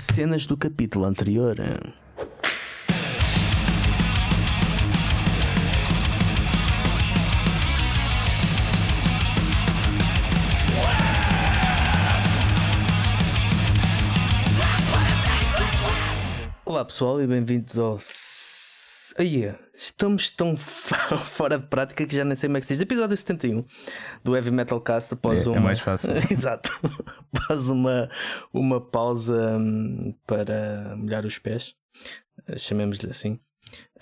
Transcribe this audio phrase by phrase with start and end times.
[0.00, 1.56] Cenas do capítulo anterior.
[16.64, 17.98] Olá pessoal e bem-vindos ao.
[19.20, 22.80] Aí, estamos tão fora de prática que já nem sei como é que se diz.
[22.80, 23.60] Episódio 71
[24.24, 25.60] do Heavy Metal Cast após É, é uma.
[25.60, 26.08] mais fácil.
[26.32, 26.70] Exato.
[27.34, 28.08] após uma,
[28.50, 31.74] uma pausa hum, para molhar os pés,
[32.56, 33.38] chamemos-lhe assim.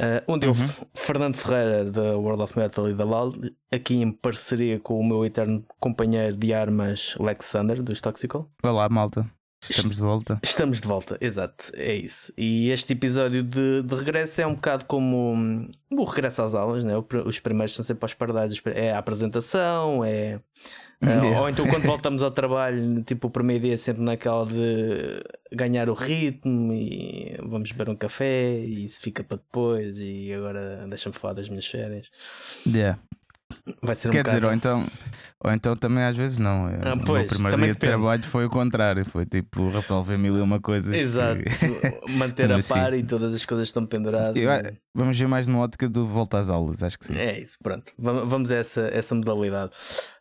[0.01, 0.57] Uh, onde eu, Uhum.
[0.57, 3.33] F- Fernando Ferreira da World of Metal e da LAL,
[3.73, 8.49] aqui em parceria com o meu eterno companheiro de armas Lex Sander dos Toxical.
[8.63, 9.29] Olá, malta.
[9.61, 10.41] Estamos de volta.
[10.43, 12.33] Estamos de volta, exato, é isso.
[12.37, 16.85] E este episódio de, de regresso é um bocado como hum, o regresso às aulas,
[16.85, 16.95] né?
[17.25, 20.41] Os primeiros são sempre aos pardais, é a apresentação, é.
[21.01, 21.41] Yeah.
[21.41, 25.23] Ou então quando voltamos ao trabalho, tipo, o primeiro dia é sempre naquela de
[25.53, 30.87] ganhar o ritmo e vamos beber um café e isso fica para depois e agora
[30.89, 32.09] deixa-me falar das minhas férias.
[32.67, 32.99] Yeah.
[33.83, 34.47] Vai ser um Quer dizer, bocado...
[34.49, 34.87] ou então,
[35.45, 36.67] ou então também às vezes não.
[36.67, 37.93] Ah, o meu pois, primeiro também dia de depende.
[37.93, 39.05] trabalho foi o contrário.
[39.05, 40.95] Foi tipo resolver mil e uma coisas.
[40.95, 41.41] que- Exato,
[42.09, 42.75] manter a Mas sim.
[42.75, 44.37] par e todas as coisas estão penduradas.
[44.37, 47.17] Eu- vamos ver mais numa ótica do volta às aulas, acho que sim.
[47.17, 47.93] É isso, pronto.
[47.99, 49.73] Va- Vamos a essa, essa modalidade.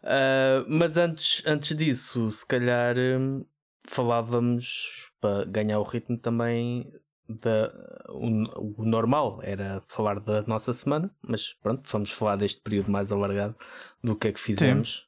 [0.03, 3.44] Ah, mas antes, antes disso, se calhar hum,
[3.88, 6.91] falávamos para ganhar o ritmo também
[7.28, 7.72] da
[8.09, 13.11] o, o normal era falar da nossa semana, mas pronto, vamos falar deste período mais
[13.11, 13.56] alargado
[14.03, 15.06] do que é que fizemos.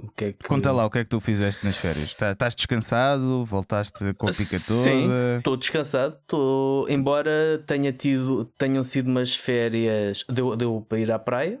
[0.00, 0.46] O que é que...
[0.46, 2.14] Conta lá o que é que tu fizeste nas férias.
[2.14, 3.44] Tá- Estás descansado?
[3.44, 4.84] Voltaste com a pica toda?
[4.84, 6.16] Sim, estou descansado.
[6.20, 11.58] Estou, embora tenha tido, tenham sido umas férias, deu, deu para ir à praia,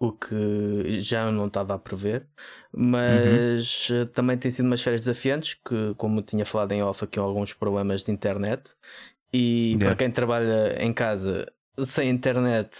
[0.00, 2.26] o que já não estava a prever,
[2.72, 7.18] mas eh, também tem sido umas férias desafiantes, que, como tinha falado em off, aqui
[7.18, 8.74] alguns problemas de internet.
[9.36, 9.86] E Yeah.
[9.86, 12.70] para quem trabalha em casa sem internet,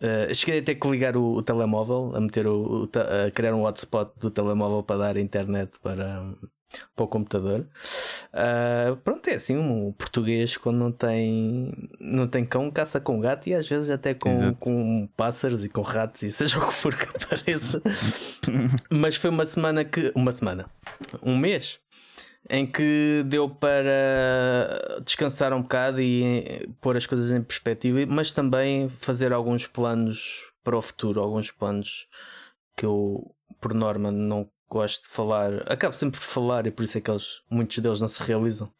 [0.00, 2.90] eh, cheguei a ter que ligar o, o telemóvel, a meter o, o
[3.26, 6.24] a criar um hotspot do telemóvel para dar internet para,
[6.96, 7.64] para o computador.
[8.32, 13.48] Ah, pronto, é assim, um português quando não tem, não tem cão, caça com gato
[13.48, 14.56] e às vezes até com, Exato.
[14.58, 17.80] com pássaros e com ratos e seja o que for que apareça.
[18.90, 20.10] Mas foi uma semana que.
[20.14, 20.66] Uma semana,
[21.22, 21.78] um mês.
[22.48, 28.30] Em que deu para descansar um bocado e eh, pôr as coisas em perspectiva, mas
[28.32, 32.08] também fazer alguns planos para o futuro, alguns planos
[32.76, 35.70] que eu, por norma, não gosto de falar.
[35.70, 38.72] Acabo sempre por falar e por isso é que eles, muitos deles não se realizam.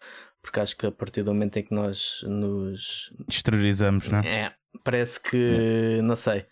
[0.43, 3.13] Porque acho que a partir do momento em que nós nos.
[3.29, 4.27] Exteriorizamos, não é?
[4.47, 6.01] É, parece que.
[6.03, 6.47] Não sei.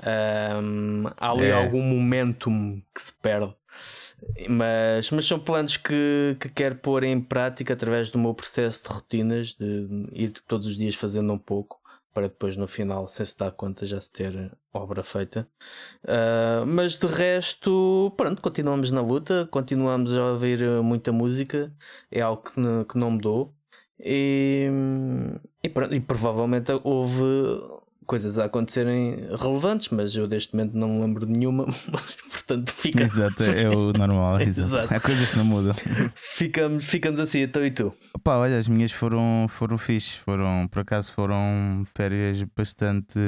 [0.00, 1.52] ahm, há ali É.
[1.52, 3.52] algum momentum que se perde.
[4.48, 8.88] Mas, mas são planos que, que quero pôr em prática através do meu processo de
[8.90, 11.80] rotinas, de ir todos os dias fazendo um pouco,
[12.14, 15.48] para depois no final, sem se dar conta, já se ter obra feita.
[16.06, 21.72] Ah, mas de resto, pronto, continuamos na luta, continuamos a ouvir muita música,
[22.10, 23.54] é algo que, que não mudou.
[24.04, 24.68] E,
[25.62, 27.22] e, pronto, e provavelmente houve
[28.06, 32.70] coisas a acontecerem relevantes, mas eu deste momento não me lembro de nenhuma, mas, portanto
[32.72, 34.40] fica, Exato, é o normal.
[34.42, 34.92] exato.
[34.94, 35.74] Há coisas que não mudam.
[36.14, 37.92] ficamos, ficamos assim, então e tu?
[38.22, 43.18] Pá, olha, as minhas foram, foram fixe, foram, por acaso foram férias bastante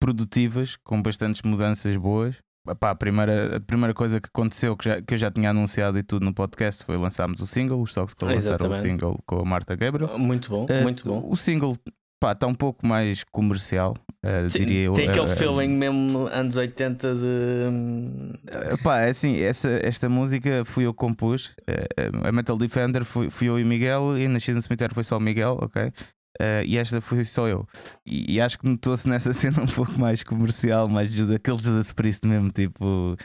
[0.00, 2.36] produtivas, com bastantes mudanças boas.
[2.78, 5.98] Pá, a, primeira, a primeira coisa que aconteceu, que, já, que eu já tinha anunciado
[5.98, 9.44] e tudo no podcast, foi lançarmos o single, os Toxic lançaram o single com a
[9.44, 10.18] Marta Gabriel.
[10.18, 11.26] Muito bom, Eh, muito bom.
[11.30, 11.76] O single
[12.20, 14.92] pá, está um pouco mais comercial, eh, Sim, diria eu.
[14.94, 18.38] tem aquele Eh, feeling mesmo anos 80 de.
[18.46, 21.54] eh, Pá, é assim, essa, esta música fui eu que compus.
[21.66, 25.04] eh, eh, a Metal Defender fui, fui eu e Miguel, e Nascido no Cemitério foi
[25.04, 25.92] só o Miguel, ok?
[26.40, 27.66] Eh, e esta fui só eu.
[28.06, 32.26] E, e acho que notou-se nessa cena um pouco mais comercial, mais aquele Judas Priest
[32.26, 33.16] mesmo, tipo.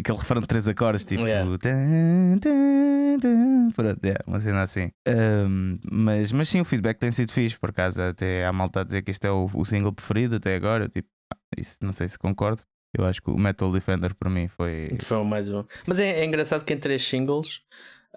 [0.00, 1.26] Aquele refrão de três acordes, tipo.
[1.26, 1.58] Yeah.
[1.58, 4.90] tan, tan, tan, Pronto, é, uma cena assim.
[5.06, 8.00] Ahm, mas, mas sim, o feedback tem sido fixe, por acaso.
[8.00, 10.88] Até há malta a dizer que este é o, o single preferido até agora.
[10.88, 11.08] Tipo,
[11.56, 12.62] isso não sei se concordo.
[12.96, 14.96] Eu acho que o Metal Defender para mim foi.
[15.00, 15.64] Foi o mais um.
[15.86, 17.62] Mas é, é engraçado que em três singles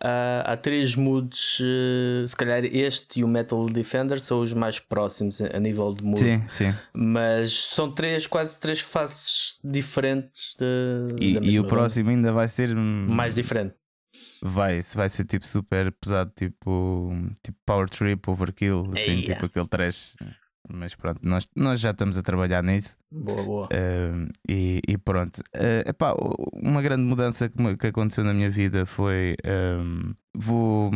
[0.02, 1.60] ah, há três moods.
[1.62, 5.94] eh, se calhar este e o Metal Defender são os mais próximos a a nível
[5.94, 6.20] de mood.
[6.20, 6.74] Sim, sim.
[6.94, 12.48] Mas são três, quase três faces diferentes de, E, da e o próximo ainda vai
[12.48, 12.76] ser.
[12.76, 13.74] mais diferente.
[14.42, 17.12] Vai, vai ser tipo super pesado, tipo,
[17.44, 20.16] tipo Power Trip, Overkill, assim, tipo aquele trash.
[20.70, 22.96] Mas pronto, nós, nós já estamos a trabalhar nisso.
[23.12, 23.70] Boa, boa.
[23.74, 25.40] Um, e, e pronto.
[25.56, 26.14] Uh, epá,
[26.54, 29.36] uma grande mudança que, que aconteceu na minha vida foi.
[29.46, 30.92] um, vou.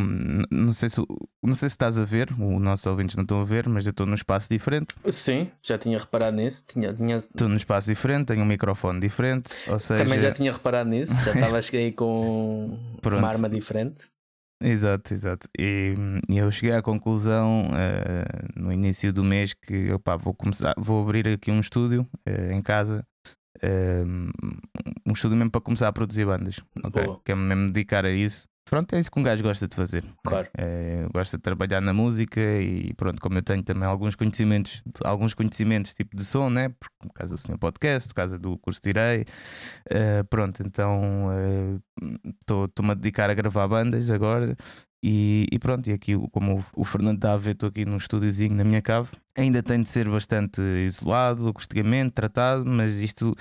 [0.50, 1.00] Não sei se
[1.42, 3.90] não sei se estás a ver, os nossos ouvintes não estão a ver, mas eu
[3.90, 4.94] estou num espaço diferente.
[5.10, 6.64] Sim, já tinha reparado nisso.
[6.68, 7.16] Tinha, tinha...
[7.16, 9.52] Estou num espaço diferente, tenho um microfone diferente.
[9.66, 10.04] Ou seja...
[10.04, 13.18] Também já tinha reparado nisso, já estavas aí com Pronto.
[13.18, 14.04] uma arma diferente.
[14.62, 15.48] Exato, exato.
[15.58, 15.94] E,
[16.28, 21.02] e, eu cheguei à conclusão uh, no início do mês que opa, vou começar, vou
[21.02, 23.04] abrir aqui um estúdio uh, em casa,
[23.62, 24.30] uh,
[25.06, 26.60] um estúdio mesmo para começar a produzir bandas.
[26.84, 27.06] Okay?
[27.24, 28.48] Quero mesmo dedicar a isso.
[28.64, 30.04] Pronto, é isso que um gajo gosta de fazer.
[30.24, 30.48] Claro.
[30.56, 35.34] É, gosta de trabalhar na música e pronto, como eu tenho também alguns conhecimentos, alguns
[35.34, 36.68] conhecimentos tipo de som, né?
[36.68, 39.26] Por, por causa do senhor podcast, por causa do curso de Irei.
[39.90, 41.28] Uh, pronto, então
[42.40, 44.56] estou-me uh, a dedicar a gravar bandas agora.
[45.04, 48.54] E, e, pronto, e aqui, como o Fernando está a ver, estou aqui num estúdiozinho
[48.54, 49.08] na minha cave.
[49.36, 53.34] Ainda tem de ser bastante isolado, acusticamente, tratado, mas isto,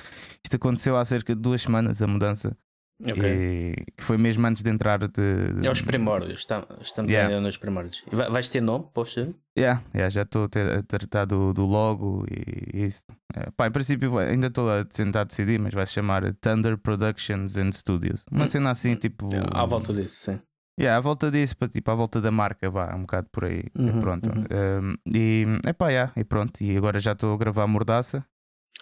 [0.44, 2.57] isto aconteceu há cerca de duas semanas a mudança.
[3.03, 3.74] Okay.
[3.74, 5.07] E, que foi mesmo antes de entrar de.
[5.07, 5.68] de...
[5.68, 6.45] É os primórdios,
[6.81, 7.30] estamos yeah.
[7.30, 8.03] ainda nos primórdios.
[8.12, 12.86] E vais ter nome poxa Yeah, yeah, já estou a tratar do, do logo e
[12.86, 13.03] isso.
[13.36, 17.57] É, pá, em princípio ainda estou a tentar decidir, mas vai se chamar Thunder Productions
[17.57, 18.25] and Studios.
[18.31, 18.48] Uma hum.
[18.48, 19.27] cena assim, tipo.
[19.54, 20.39] À volta disso, sim.
[20.80, 23.65] Yeah, à volta disso, para, tipo, à volta da marca, vá, um bocado por aí.
[23.77, 24.30] Uhum, pronto.
[24.30, 24.45] Uhum.
[24.81, 26.63] Um, e, epá, yeah, e pronto.
[26.63, 28.25] E agora já estou a gravar Mordaça.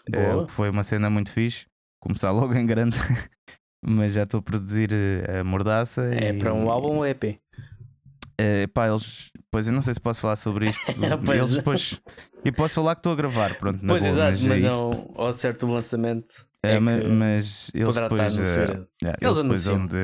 [0.10, 0.44] Boa.
[0.44, 1.66] É, foi uma cena muito fixe.
[2.00, 2.98] Começar logo em grande.
[3.82, 6.04] mas já estou a produzir eh, a Mordaça.
[6.14, 6.34] É e...
[6.34, 7.40] para um álbum ou EP?
[8.38, 9.32] É, pá, eles.
[9.52, 10.82] Pois eu não sei se posso falar sobre isto.
[11.34, 12.00] eles depois.
[12.46, 13.80] E posso falar que estou a gravar, pronto.
[13.86, 16.48] Pois boa, exato, mas, mas é ao, ao certo lançamento.
[16.64, 18.38] É, é mas, mas eles depois.
[18.38, 19.98] Uh, yeah, eles, eles depois vão de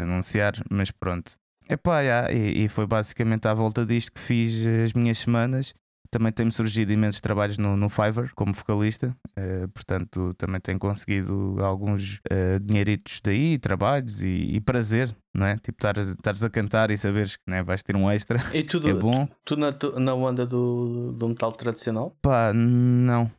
[0.00, 1.32] anunciar, mas pronto.
[1.68, 5.74] Epá, yeah, e, e foi basicamente à volta disto que fiz as minhas semanas
[6.12, 11.56] também tem-me surgido imensos trabalhos no, no Fiverr como vocalista, uh, portanto também tenho conseguido
[11.60, 15.56] alguns uh, dinheiritos daí, trabalhos e, e, prazer, não é?
[15.56, 18.38] Tipo, estares a cantar e saberes que né, vais ter um extra.
[18.54, 19.26] E tudo, é bom.
[19.42, 22.14] Tu, tu na, na onda do, do metal tradicional?
[22.20, 23.30] Pá, não,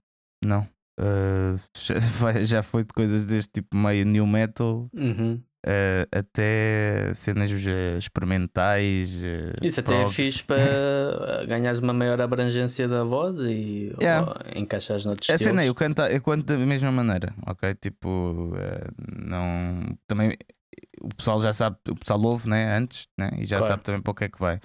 [0.43, 0.67] não.
[0.99, 4.89] Uh, já, já foi de coisas deste tipo meio new metal.
[4.93, 9.23] Uhum uh, até cenas uh, experimentais.
[9.23, 10.03] Uh, Isso até prog.
[10.03, 14.33] é fixe para ganhares uma maior abrangência da voz e yeah.
[14.55, 15.51] encaixares noutros é estilos.
[15.51, 17.73] Cena, eu, canto, eu canto da mesma maneira, ok?
[17.75, 18.53] Tipo,
[19.17, 19.97] não.
[20.07, 20.37] Também
[21.01, 23.73] o pessoal já sabe, o pessoal ouve né, antes né, e já claro.
[23.73, 24.59] sabe também para o que é que vai.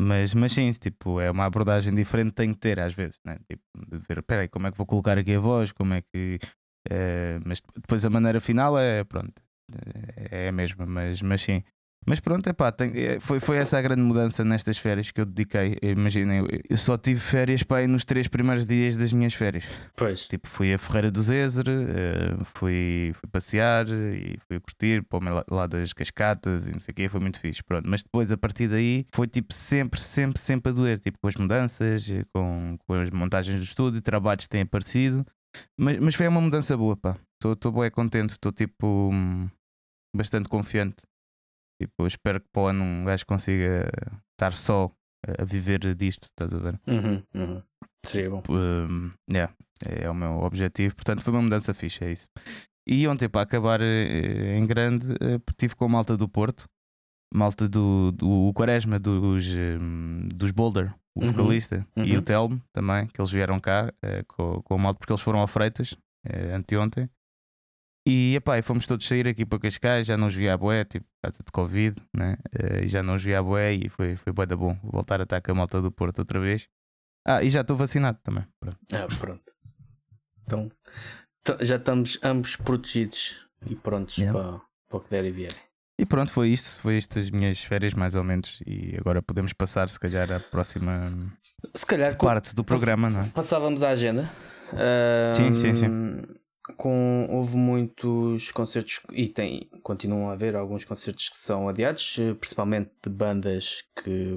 [0.00, 3.36] Mas, mas sim, tipo, é uma abordagem diferente tem que ter às vezes, né?
[3.48, 6.38] Tipo, de ver, peraí, como é que vou colocar aqui a voz, como é que.
[7.44, 9.42] mas depois a maneira final é pronto,
[10.30, 11.62] é a mesma, mas, mas sim.
[12.06, 15.26] Mas pronto, epá, tem, é, foi, foi essa a grande mudança nestas férias que eu
[15.26, 15.76] dediquei.
[15.82, 19.64] Imaginem, eu só tive férias para nos três primeiros dias das minhas férias.
[19.94, 20.26] Pois.
[20.26, 25.54] Tipo, fui a Ferreira do Zezer, uh, fui, fui passear e fui curtir para o
[25.54, 27.62] lá das cascatas e não sei o quê, foi muito fixe.
[27.62, 27.86] Pronto.
[27.86, 30.98] Mas depois, a partir daí, foi tipo sempre, sempre, sempre a doer.
[31.00, 35.26] Tipo, com as mudanças, com, com as montagens do estúdio, trabalhos que têm aparecido.
[35.76, 37.16] Mas, mas foi uma mudança boa, pá.
[37.44, 39.10] Estou bem contente, estou tipo.
[40.14, 41.02] Hum, bastante confiante.
[41.80, 43.88] Tipo, espero que para o ano um gajo consiga
[44.32, 44.90] estar só
[45.38, 46.80] a viver disto, estás a ver?
[46.86, 47.62] Uhum, uhum.
[48.04, 48.42] Seria bom.
[48.48, 49.52] Um, yeah,
[49.84, 50.94] é o meu objetivo.
[50.94, 52.28] Portanto, foi uma mudança fixa, é isso.
[52.86, 56.66] E ontem, para acabar eh, em grande, eh, tive com a malta do Porto,
[57.34, 59.46] malta do, do Quaresma, dos,
[59.80, 62.04] um, dos Boulder, o uhum, vocalista, uhum.
[62.04, 65.20] e o Telmo também, que eles vieram cá uh, com, com a malta, porque eles
[65.20, 65.94] foram ao Freitas
[66.54, 67.10] anteontem.
[68.06, 71.06] E epá, fomos todos sair aqui para Cascais, já não os vi à boé, tipo,
[71.22, 72.38] causa de Covid, né?
[72.54, 75.20] Uh, e já não os vi à boé e foi, foi bué da bom voltar
[75.20, 76.68] a estar com a malta do Porto outra vez.
[77.26, 78.46] Ah, e já estou vacinado também.
[78.58, 78.78] Pronto.
[78.94, 79.52] Ah, pronto.
[80.46, 80.70] Então
[81.60, 84.38] já estamos ambos protegidos e prontos yeah.
[84.38, 85.54] para, para o que der e vier.
[86.00, 86.80] E pronto, foi isto.
[86.80, 88.62] Foi estas minhas férias, mais ou menos.
[88.66, 91.12] E agora podemos passar, se calhar, à próxima
[91.74, 93.28] se calhar, parte do programa, não é?
[93.28, 94.30] Passávamos à agenda.
[94.72, 96.22] Uh, sim, sim, sim
[96.76, 102.34] com, houve muitos concertos e tem, continuam a haver alguns concertos que são adiados, eh,
[102.34, 104.34] principalmente de bandas que,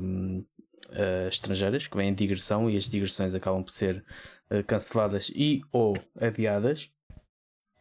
[0.92, 4.04] uh, estrangeiras que vêm de digressão e as digressões acabam por ser
[4.52, 6.90] uh, canceladas e ou adiadas.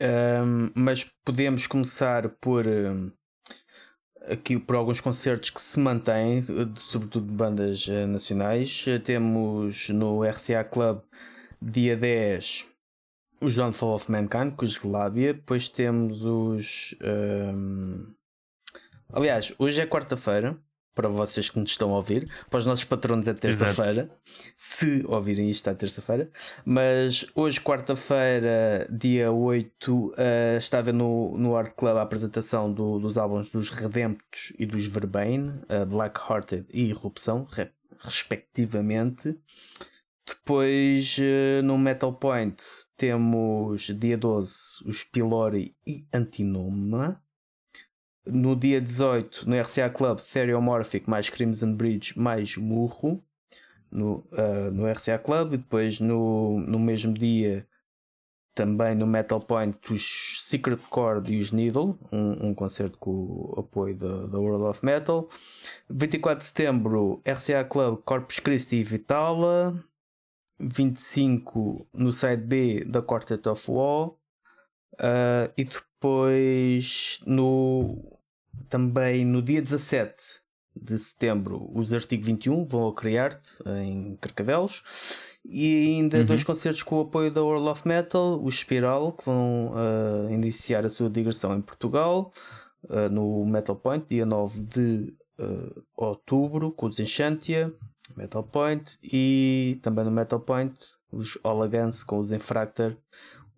[0.03, 3.13] Um, mas podemos começar por um,
[4.23, 6.41] aqui por alguns concertos que se mantêm,
[6.77, 8.85] sobretudo de bandas uh, nacionais.
[9.05, 11.03] Temos no RCA Club
[11.61, 12.70] dia 10
[13.41, 15.35] os Downfall of Mankind, com os Lábia.
[15.35, 16.95] Depois temos os.
[17.03, 18.07] Um...
[19.13, 20.59] Aliás, hoje é quarta-feira.
[20.93, 24.11] Para vocês que nos estão a ouvir, para os nossos patronos é terça-feira,
[24.57, 26.29] se ouvirem isto à terça-feira.
[26.65, 30.15] Mas hoje, quarta-feira, dia 8, uh,
[30.59, 35.63] estava no, no Art Club a apresentação do, dos álbuns dos Redemptos e dos Verbane,
[35.71, 37.47] uh, Black Hearted e Irrupção,
[38.01, 39.39] respectivamente.
[40.27, 42.63] Depois uh, no Metal Point
[43.01, 47.19] temos dia 12 os Pylori e Antinoma.
[48.27, 53.25] No dia 18, no RCA Club, Theriomorphic mais Crimson Bridge mais Murro.
[53.91, 55.55] No, uh, no RCA Club.
[55.55, 57.67] E depois no, no mesmo dia,
[58.55, 61.99] também no Metal Point, os Secret Chord e os Needle.
[62.13, 65.27] Um, um concerto com o apoio da World of Metal.
[65.89, 69.83] 24 de setembro, RCA Club, Corpus Christi e Vitala.
[70.61, 74.11] 25 no side B da Quartet of War.
[74.95, 78.19] Uh, e depois no
[78.69, 80.15] também no dia 17
[80.77, 83.51] de setembro os Artigo 21 vão a Criarte
[83.83, 84.83] em Carcavelos
[85.45, 86.27] e ainda uhum.
[86.27, 90.85] dois concertos com o apoio da World of Metal, o Spiral que vão uh, iniciar
[90.85, 92.31] a sua digressão em Portugal
[92.85, 95.15] uh, no Metal Point dia 9 de
[95.97, 97.73] outubro com os Enchantia
[98.21, 100.75] Metal Point e também no Metal Point
[101.11, 102.97] os Olagans com os Infractor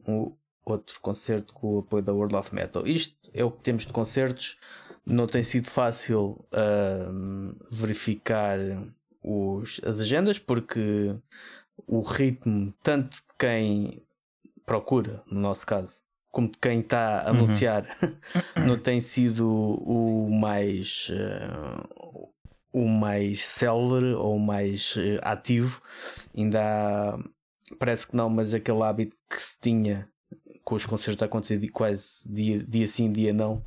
[0.07, 0.33] um
[0.65, 3.93] outro concerto com o apoio da World of Metal isto é o que temos de
[3.93, 4.59] concertos
[5.05, 8.59] não tem sido fácil uh, verificar
[9.23, 11.15] os, as agendas porque
[11.87, 14.03] o ritmo, tanto de quem
[14.65, 16.01] procura, no nosso caso,
[16.31, 17.39] como de quem está a uhum.
[17.39, 17.87] anunciar,
[18.65, 22.02] não tem sido o mais uh,
[22.73, 25.83] o mais célere ou o mais uh, ativo.
[26.37, 27.19] Ainda há,
[27.79, 30.09] parece que não, mas aquele hábito que se tinha
[30.65, 33.63] com os concertos a acontecer quase dia, dia sim, dia não,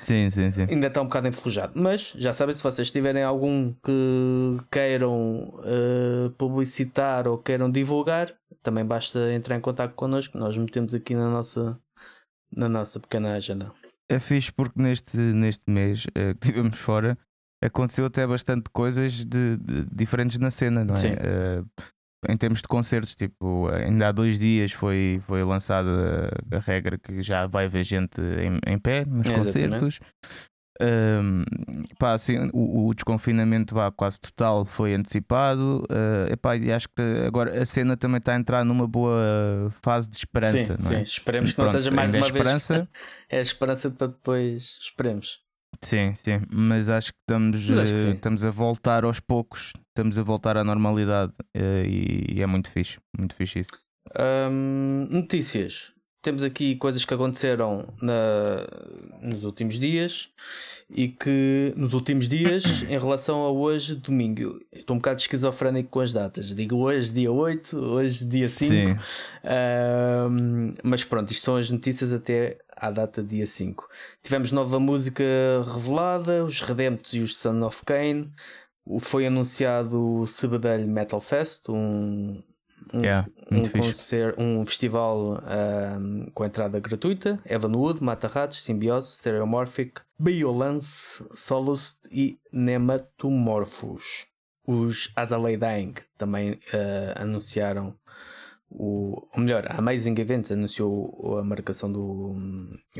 [0.00, 0.66] Sim, sim, sim.
[0.70, 1.72] Ainda está um bocado enferrujado.
[1.74, 8.84] Mas já sabem, se vocês tiverem algum que queiram uh, publicitar ou queiram divulgar, também
[8.84, 10.38] basta entrar em contato connosco.
[10.38, 11.78] Nós metemos aqui na nossa,
[12.50, 13.70] na nossa pequena agenda.
[14.08, 17.18] É fixe porque neste, neste mês uh, que estivemos fora
[17.62, 20.98] aconteceu até bastante coisas de, de, diferentes na cena, não é?
[20.98, 21.12] Sim.
[21.12, 21.66] Uh,
[22.28, 27.22] em termos de concertos, tipo, ainda há dois dias foi, foi lançada a, regra que
[27.22, 30.00] já vai ver gente em, em pé nos é, concertos.
[30.82, 31.44] Um,
[31.98, 37.02] pá, assim, o, o, desconfinamento vá quase total foi antecipado uh, epá, e acho que
[37.26, 40.78] agora a cena também está a entrar numa boa fase de esperança.
[40.78, 40.98] Sim, é?
[40.98, 41.02] sim.
[41.02, 42.74] esperemos que Pronto, não seja mais uma é esperança.
[42.74, 42.88] vez.
[43.28, 44.78] é a esperança para depois.
[44.80, 45.40] Esperemos.
[45.82, 50.18] Sim, sim, mas acho que estamos, acho que uh, estamos a voltar aos poucos, estamos
[50.18, 53.70] a voltar à normalidade uh, e, é muito fixe, muito fixe isso.
[54.18, 55.94] Um, notícias.
[56.22, 58.66] Temos aqui coisas que aconteceram na,
[59.22, 60.28] nos últimos dias
[60.90, 64.60] e que nos últimos dias em relação a hoje, domingo.
[64.70, 66.54] Estou um bocado esquizofrénico com as datas.
[66.54, 69.00] Digo hoje, dia 8, hoje, dia 5.
[69.44, 73.88] Um, mas pronto, isto são as notícias até à data dia 5.
[74.22, 75.24] Tivemos nova música
[75.72, 78.30] revelada, os Redemptos e os Son of Cain.
[78.98, 82.42] Foi anunciado o Cebedelho Metal Fest, um,
[82.92, 85.42] um, yeah, um, concerto, um festival
[85.98, 87.40] um, com entrada gratuita.
[87.44, 94.26] Evanwood, Mata Ratos, Symbiose, Stereomorphic, Biolance, Solust e Nematomorphos.
[94.66, 96.58] Os Azalea Dying também uh,
[97.16, 97.96] anunciaram
[98.72, 102.36] o, ou melhor, a Amazing Events anunciou a marcação do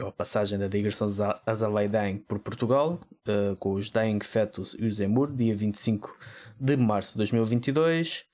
[0.05, 4.85] a passagem da digressão dos Azalea Dying por Portugal uh, com os Dying Fetus e
[4.85, 6.17] os Emur, dia 25
[6.59, 8.25] de março de 2022.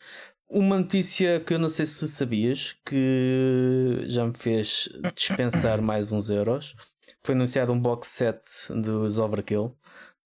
[0.48, 6.30] Uma notícia que eu não sei se sabias que já me fez dispensar mais uns
[6.30, 6.74] euros.
[7.22, 9.76] Foi anunciado um box set dos Overkill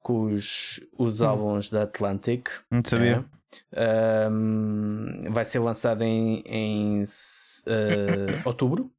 [0.00, 1.26] com os, os hum.
[1.26, 2.48] álbuns da Atlantic.
[2.70, 3.24] Não sabia.
[3.72, 8.90] É um, vai ser lançado em, em uh, outubro,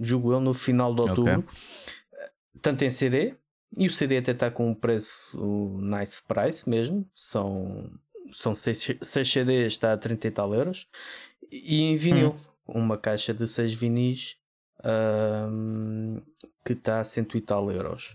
[0.00, 2.28] julgo eu, no final de outubro, okay.
[2.60, 3.34] tanto em CD,
[3.76, 7.90] e o CD até está com um preço nice price mesmo, são,
[8.34, 10.88] são 6, CDs, está a 30 e tal euros,
[11.50, 12.36] e em vinil,
[12.68, 12.80] hum.
[12.82, 14.36] uma caixa de 6 vinis
[14.84, 16.20] um,
[16.64, 18.14] que está a 100 e tal euros.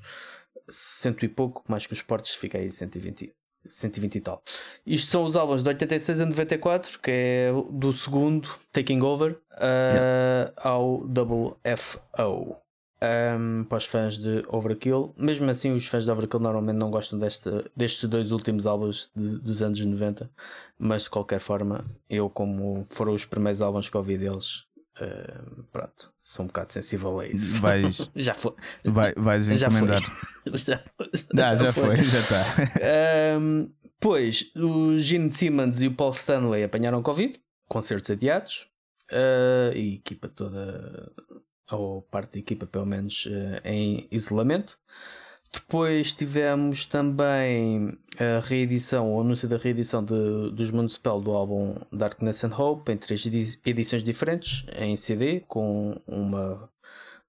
[0.71, 3.33] Cento e pouco, mais que os portes, fica aí 120
[3.67, 4.43] 120 e tal.
[4.85, 9.63] Isto são os álbuns de 86 a 94, que é do segundo Taking Over uh,
[9.63, 10.53] yeah.
[10.57, 12.55] ao Double FO.
[13.01, 17.17] Um, para os fãs de Overkill, mesmo assim, os fãs de Overkill normalmente não gostam
[17.17, 20.29] deste, destes dois últimos álbuns de, dos anos 90,
[20.77, 24.67] mas de qualquer forma, eu, como foram os primeiros álbuns que ouvi deles,
[25.01, 27.61] Uh, pronto, sou um bocado sensível a isso.
[27.61, 28.53] Vais, já foi.
[28.83, 30.01] Vai, vais encomendar.
[30.53, 30.83] Já,
[31.35, 31.95] já, já, já foi.
[31.97, 32.03] foi.
[32.03, 32.45] já está.
[33.39, 38.67] Um, pois, o Gene Simmons e o Paul Stanley apanharam Covid, concertos adiados,
[39.11, 41.11] uh, e a equipa toda,
[41.71, 44.77] ou parte da equipa pelo menos, uh, em isolamento.
[45.51, 52.43] Depois tivemos também a reedição, o anúncio da reedição de, dos Municipal do álbum Darkness
[52.43, 53.25] and Hope em três
[53.65, 56.69] edições diferentes, em CD, com uma,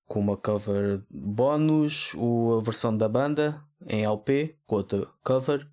[0.07, 5.67] com uma cover bónus, a versão da banda em LP, com outra cover,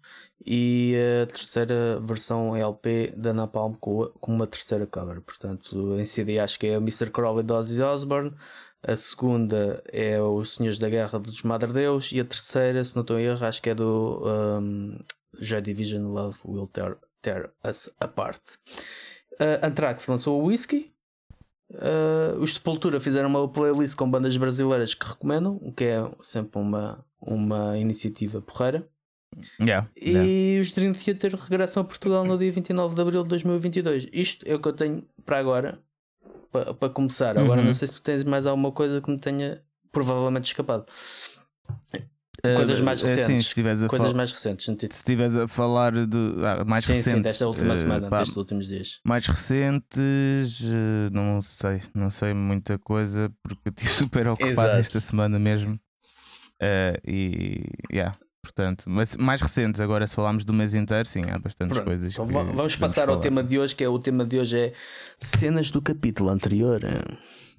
[0.46, 5.22] e a terceira versão em LP da Napalm com, uma terceira cover.
[5.22, 7.10] Portanto, em CD acho que é o Mr.
[7.10, 8.34] Crowley de Ozzy Osbourne
[8.84, 13.02] a segunda é Os Senhores da Guerra dos Madre Deus e a terceira, se não
[13.02, 14.98] estou em erro, acho que é do um,
[15.40, 18.56] Joy Division Love Will Tear, tear Us Apart.
[19.34, 20.94] Uh, Anthrax lançou o Whisky.
[21.70, 26.60] Uh, os Sepultura fizeram uma playlist com bandas brasileiras que recomendam, o que é sempre
[26.60, 28.88] uma, uma iniciativa porreira.
[29.60, 30.62] Yeah, e yeah.
[30.62, 34.08] os Dream Theater regressam a Portugal no dia 29 de abril de 2022.
[34.14, 35.80] Isto é o que eu tenho para agora
[36.52, 37.38] para, para começar.
[37.38, 37.66] Agora Uhum.
[37.66, 40.86] não sei se tu tens mais alguma coisa que me tenha provavelmente escapado.
[42.56, 43.20] Coisas Uh, mais uh, Sim, se
[43.56, 43.84] recentes.
[43.84, 44.68] a, Coisas mais recentes.
[44.68, 44.94] no título.
[44.94, 47.14] se estiveres a falar de ah, mais sim, recentes.
[47.14, 49.00] sim, desta última uh, semana, pá, destes últimos dias.
[49.04, 55.00] Mais recentes, uh, não sei, não sei muita coisa porque eu estive super ocupado esta
[55.00, 55.74] semana mesmo.
[56.62, 61.38] Uh, e yeah, portanto, mas mais recentes, agora se falarmos do mês inteiro, sim, há
[61.38, 62.14] bastantes Pronto, coisas.
[62.14, 63.22] então vamos passar ao falar.
[63.22, 64.74] tema de hoje, que é o tema de hoje é
[65.20, 66.82] cenas do capítulo anterior.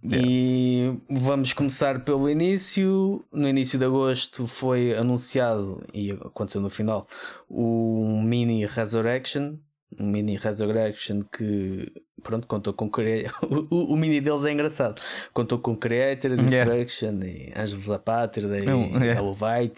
[0.05, 3.25] E vamos começar pelo início.
[3.33, 7.07] No início de agosto foi anunciado, e aconteceu no final,
[7.49, 9.57] o mini Resurrection.
[9.99, 11.91] Um mini Resurrection que
[12.23, 12.91] pronto, contou com o,
[13.75, 15.01] o- o mini deles é engraçado.
[15.33, 19.15] Contou com Creator, Destruction e Ângelos da Pátria e Não, é.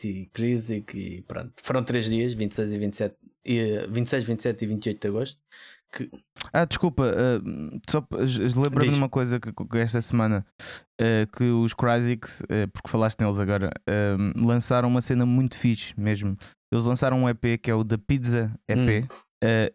[0.04, 1.52] E Krisic e pronto.
[1.62, 3.14] Foram três dias, 26 e 27
[3.46, 5.38] e, 26, 27 e 28 de agosto.
[6.52, 8.54] Ah, desculpa, uh, só Diz.
[8.54, 10.44] de uma coisa que, que esta semana
[11.00, 13.70] uh, que os Crysics, uh, porque falaste neles agora,
[14.36, 16.36] lançaram uma cena muito fixe mesmo.
[16.72, 19.04] Eles lançaram um EP que é o da Pizza EP.
[19.04, 19.08] Hum.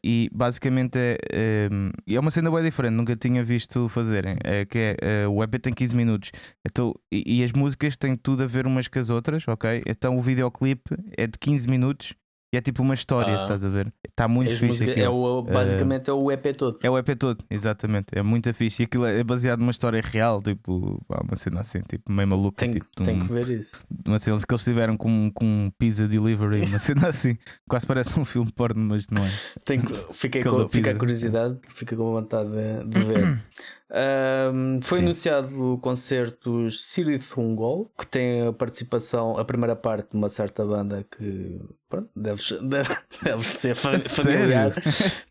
[0.03, 1.69] e basicamente é,
[2.07, 4.38] é uma cena bem diferente, nunca tinha visto fazerem.
[4.69, 6.32] que é, o EP tem 15 minutos
[6.65, 9.82] então, e, e as músicas têm tudo a ver umas com as outras, ok?
[9.86, 12.13] Então o videoclipe é de 15 minutos
[12.56, 13.41] e é tipo uma história, Ah.
[13.44, 13.94] estás a ver?
[14.08, 14.65] Está muito fixe.
[14.65, 15.39] músicas- é aquilo.
[15.39, 16.80] o, basicamente é o EP todo.
[16.82, 18.08] É o EP todo, exatamente.
[18.13, 18.84] É muito fixe.
[18.84, 22.58] E aquilo é baseado numa história real, tipo, pá, uma cena assim, tipo, meio maluca.
[22.58, 23.84] Tem, tipo, tem um- que ver isso.
[24.08, 27.38] uma cena que eles tiveram com, com um pizza delivery, uma cena assim.
[27.70, 29.32] Quase parece um filme porno, mas não é.
[29.65, 33.39] Tem que, fiquei com, fica a curiosidade, fica com vontade de, de ver.
[33.91, 35.04] Ahm, foi Sim.
[35.06, 40.65] anunciado o concerto City Thungol, que tem a participação, a primeira parte de uma certa
[40.65, 44.74] banda que pronto, deve, deve, deve ser fa- familiar.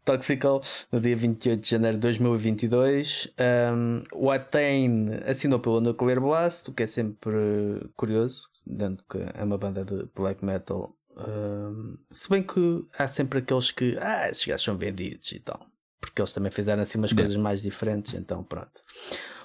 [0.04, 0.62] Toxical,
[0.92, 3.34] no dia 28 de janeiro de 2022.
[3.74, 7.36] Um, o Attain assinou pelo Nuclear Blast, o que é sempre
[7.96, 10.94] curioso, dando que é uma banda de black metal.
[11.16, 15.60] Um, se bem que há sempre aqueles que, ah, esses gajos são vendidos e tal,
[16.06, 18.80] porque eles também fizeram assim umas coisas mais diferentes, então pronto.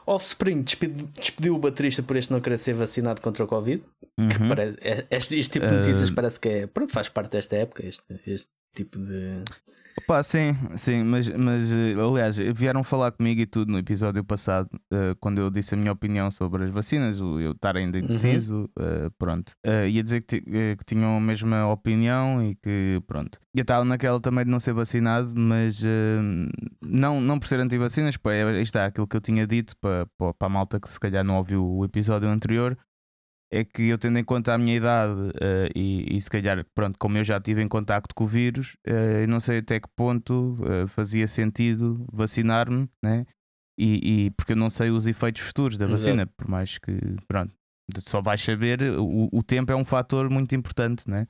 [0.05, 3.83] Offspring despediu, o baterista por este não querer ser vacinado contra o Covid.
[4.17, 4.49] Uhum.
[4.49, 7.55] parece- é- este, este tipo de notícias Uh, parece que é, pronto, faz parte desta
[7.55, 9.43] época, este, este tipo de.
[10.09, 14.67] Pá, sim, sim, mas, mas eh, aliás, vieram falar comigo e tudo no episódio passado,
[14.91, 18.67] eh, quando eu disse a minha opinião sobre as vacinas, o eu estar ainda indeciso,
[18.79, 19.51] eh, pronto.
[19.63, 23.39] Eh, ia dizer que, que tinham a mesma opinião e que, pronto.
[23.53, 25.83] Eu estava naquela também de não ser vacinado, mas
[26.83, 30.33] não, não por ser anti-vacinas, pá, é, está aquilo que eu tinha dito para, para,
[30.33, 32.75] para a malta que se calhar não ouviu o episódio anterior
[33.51, 36.97] é que eu tendo em conta a minha idade eh, e, e se calhar, pronto,
[36.99, 40.57] como eu já estive em contacto com o vírus, eu não sei até que ponto
[40.65, 43.25] eh, fazia sentido vacinar-me, né?
[43.77, 45.99] E, e porque eu não sei os efeitos futuros da Exato.
[45.99, 46.91] vacina, por mais que,
[47.27, 47.53] pronto,
[47.93, 51.27] tu só vais saber, o, o tempo é um fator muito importante, né?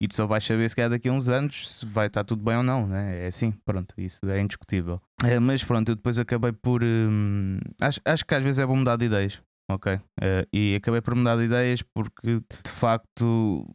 [0.00, 2.42] E tu só vais saber se calhar daqui a uns anos se vai estar tudo
[2.42, 3.24] bem ou não, né?
[3.24, 5.00] É assim, pronto, isso é indiscutível.
[5.24, 6.82] Eh, mas pronto, eu depois acabei por.
[6.82, 9.40] hum, acho, acho que às vezes é bom mudar de ideias.
[9.70, 9.98] Ok.
[10.20, 13.66] Eh, e acabei por mudar de ideias porque de facto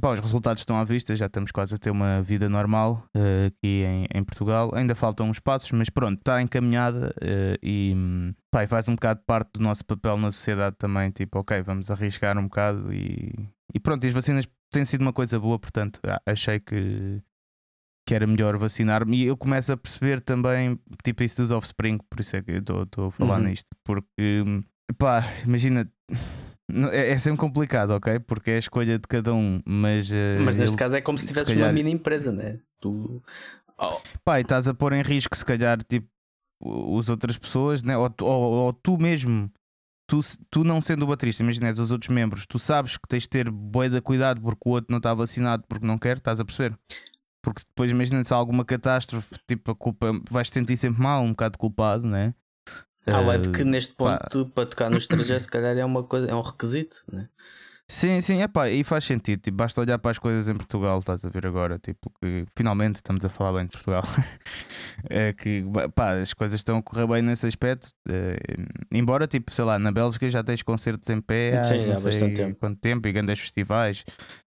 [0.00, 3.46] pá, os resultados estão à vista, já estamos quase a ter uma vida normal eh,
[3.46, 4.70] aqui em, em Portugal.
[4.74, 7.94] Ainda faltam uns passos, mas pronto, está encaminhada eh, e
[8.50, 11.10] pá, faz um bocado parte do nosso papel na sociedade também.
[11.10, 13.32] Tipo, ok, vamos arriscar um bocado e,
[13.74, 17.22] e pronto, e as vacinas têm sido uma coisa boa, portanto achei que.
[18.08, 22.20] Que era melhor vacinar-me, e eu começo a perceber também, tipo, isso dos offspring, por
[22.20, 23.46] isso é que eu estou a falar Uhum.
[23.48, 24.44] nisto, porque
[24.98, 25.90] pá, imagina,
[26.92, 28.18] é, é sempre complicado, ok?
[28.20, 30.10] Porque é a escolha de cada um, mas.
[30.12, 32.58] eh, Mas neste ele- caso é como se se tivesses calhar- uma mini empresa, né?
[32.80, 33.22] Tu.
[33.78, 36.08] Oh, Pá, e estás a pôr em risco, se calhar, tipo,
[36.98, 37.96] as outras pessoas, né?
[37.96, 39.50] ou, ou, ou tu mesmo
[40.08, 40.20] tu,
[40.50, 43.50] tu não sendo o baterista, imagina os outros membros, tu sabes que tens de ter
[43.50, 46.78] boi de cuidado porque o outro não está vacinado porque não quer, estás a perceber?
[47.42, 51.22] Porque depois imagina se há alguma catástrofe, tipo a culpa, vais te sentir sempre mal,
[51.22, 52.32] um bocado culpado, né?
[53.06, 54.52] Além de que neste ponto, pá.
[54.54, 57.28] para tocar nos 3G, se calhar é, uma coisa, é um requisito, né?
[57.88, 59.40] Sim, sim, é pá, e faz sentido.
[59.40, 62.96] Tipo, basta olhar para as coisas em Portugal, estás a ver agora, tipo, que finalmente
[62.96, 64.02] estamos a falar bem de Portugal.
[65.08, 65.64] é que
[65.94, 67.90] pá, as coisas estão a correr bem nesse aspecto.
[68.08, 68.38] É,
[68.92, 72.34] embora, tipo, sei lá, na Bélgica já tens concertos em pé há, sim, há bastante
[72.34, 72.58] tempo.
[72.58, 74.04] quanto tempo e grandes festivais,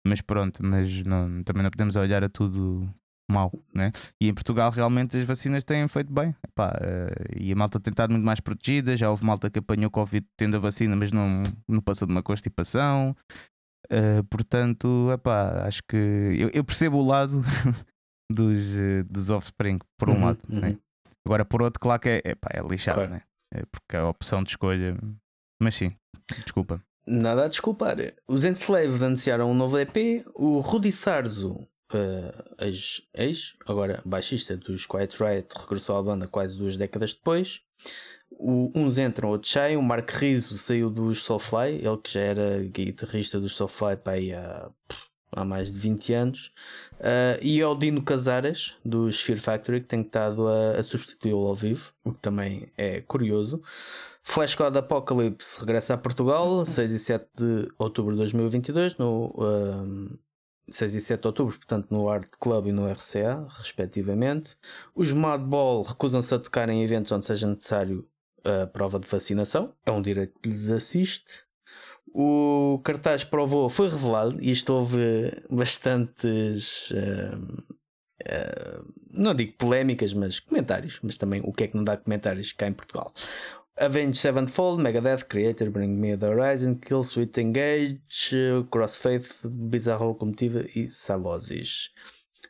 [0.05, 2.91] mas pronto, mas não, também não podemos olhar a tudo
[3.29, 3.91] mal, né?
[4.19, 6.35] E em Portugal realmente as vacinas têm feito bem.
[6.47, 8.97] Epá, uh, e a malta tem estado muito mais protegida.
[8.97, 12.23] Já houve malta que apanhou Covid tendo a vacina, mas não, não passou de uma
[12.23, 13.15] constipação.
[13.91, 17.41] Uh, portanto, epá, acho que eu, eu percebo o lado
[18.31, 20.39] dos, uh, dos offspring, por um uhum, lado.
[20.47, 20.55] Né?
[20.55, 20.61] Uhum.
[20.61, 20.77] Né?
[21.25, 23.11] Agora, por outro, claro que é, epá, é lixado, claro.
[23.11, 23.21] né?
[23.53, 24.97] É porque a opção de escolha.
[25.61, 25.91] Mas sim,
[26.43, 26.81] desculpa.
[27.05, 27.97] Nada a desculpar.
[28.27, 30.23] Os Enslave anunciaram um novo EP.
[30.35, 36.57] O Rudy Sarzo uh, ex, ex, agora baixista dos Quiet Riot, regressou à banda quase
[36.57, 37.61] duas décadas depois.
[38.31, 39.77] O, uns entram, outros saem.
[39.77, 44.33] O Mark Rizzo saiu dos Soulfly, ele que já era guitarrista dos Soulfly para aí
[44.33, 44.69] há,
[45.31, 46.51] há mais de 20 anos.
[46.99, 51.55] Uh, e o Dino Casares, dos Fear Factory, que tem estado a, a substituí-lo ao
[51.55, 53.61] vivo, o que também é curioso.
[54.21, 60.19] Flash God Apocalypse regressa a Portugal, 6 e 7 de outubro de 2022, no uh,
[60.75, 64.55] 6 e 7 de outubro, portanto no Art Club e no RCA, respectivamente.
[64.95, 68.07] Os Madball recusam-se a tocar em eventos onde seja necessário
[68.43, 71.43] a prova de vacinação, é um direito que lhes assiste.
[72.13, 76.89] O cartaz voo foi revelado e isto houve bastantes.
[76.89, 77.63] Uh,
[78.23, 80.99] uh, não digo polémicas, mas comentários.
[81.03, 83.13] Mas também o que é que não dá comentários cá em Portugal.
[83.79, 88.01] Avenged Sevenfold, Megadeth, Creator, Bring Me the Horizon, Kill Sweet Engage,
[88.69, 91.89] Crossfaith, Bizarro Locomotiva e Salosis.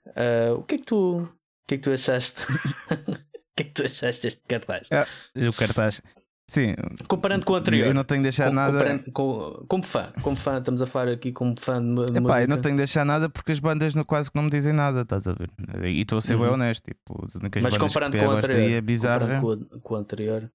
[0.07, 1.29] Uh, o que é que tu, o
[1.67, 2.41] que é que tu achaste?
[2.89, 4.87] o que é que tu achaste deste cartaz?
[4.91, 6.01] Ah, o cartaz.
[6.49, 6.73] Sim.
[7.07, 7.87] Comparando com o anterior.
[7.89, 9.03] Eu não tenho de deixar com, nada.
[9.13, 12.41] Com, como fã, como fã, estamos a falar aqui como fã de, Epá, música.
[12.41, 14.73] Eu não tenho de deixar nada porque as bandas no, quase que não me dizem
[14.73, 15.51] nada, estás a ver?
[15.85, 16.41] E estou a ser uhum.
[16.41, 16.83] bem honesto.
[16.85, 17.27] Tipo,
[17.61, 19.39] Mas comparando com o anterior, é bizarra.
[19.39, 20.51] Com, com o anterior,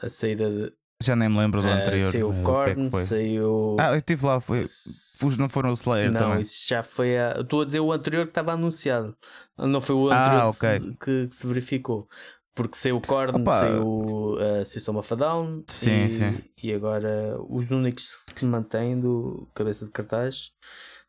[0.00, 0.72] a saída de.
[1.02, 2.10] Já nem me lembro do uh, anterior.
[2.10, 3.76] Saiu o Korn, é saiu.
[3.78, 4.62] Ah, eu estive lá, foi.
[4.62, 6.40] Os não foram o Slayer não, também.
[6.40, 7.40] isso já foi a.
[7.40, 9.16] Estou a dizer o anterior que estava anunciado.
[9.58, 10.78] Não foi o anterior ah, okay.
[10.78, 12.08] que, se, que, que, se, verificou.
[12.54, 13.58] Porque saiu o Korn, Opa.
[13.58, 15.64] saiu uh, System of a Down.
[15.66, 16.42] Sim, e, sim.
[16.62, 20.52] E agora os únicos que se mantêm do cabeça de cartaz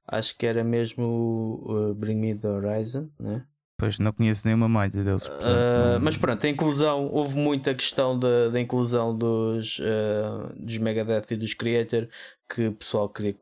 [0.07, 3.45] acho que era mesmo uh, Bring Me the Horizon, né?
[3.85, 5.27] Pois não conheço nenhuma malha deles.
[5.27, 10.79] Portanto, uh, mas pronto, a inclusão, houve muita questão da, da inclusão dos, uh, dos
[10.79, 12.07] Megadeth e dos Creator
[12.49, 13.35] que o pessoal queria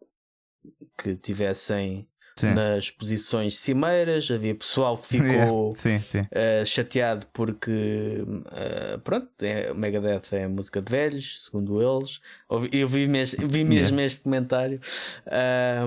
[0.97, 2.53] que tivessem sim.
[2.53, 4.29] nas posições cimeiras.
[4.29, 6.19] Havia pessoal que ficou sim, sim.
[6.19, 8.25] Uh, chateado porque
[9.05, 12.19] pronto, é, Megadeth é música de velhos, segundo eles.
[12.69, 14.03] Eu vi mesmo, vi mesmo yeah.
[14.03, 14.81] este comentário.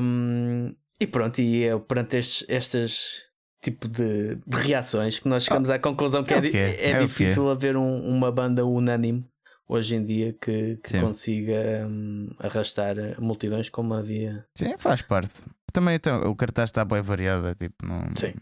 [0.01, 3.26] Um, e pronto, e é, perante estes, estas
[3.70, 7.50] tipo de, de, reações que nós chegamos à conclusão que é, é, é, é difícil
[7.50, 9.24] haver um, uma banda unânime
[9.68, 14.46] hoje em dia que, que consiga um, arrastar multidões como havia.
[14.55, 15.42] Sim, faz parte.
[15.72, 18.05] Também então, o cartaz está bem variado, é tipo, não...
[18.14, 18.35] Sim.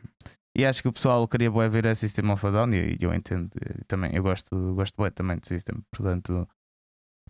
[0.57, 3.13] E acho que o pessoal queria bem ver a System of a Down e eu
[3.13, 3.51] entendo
[3.89, 6.47] também, eu gosto, gosto bem também de System, portanto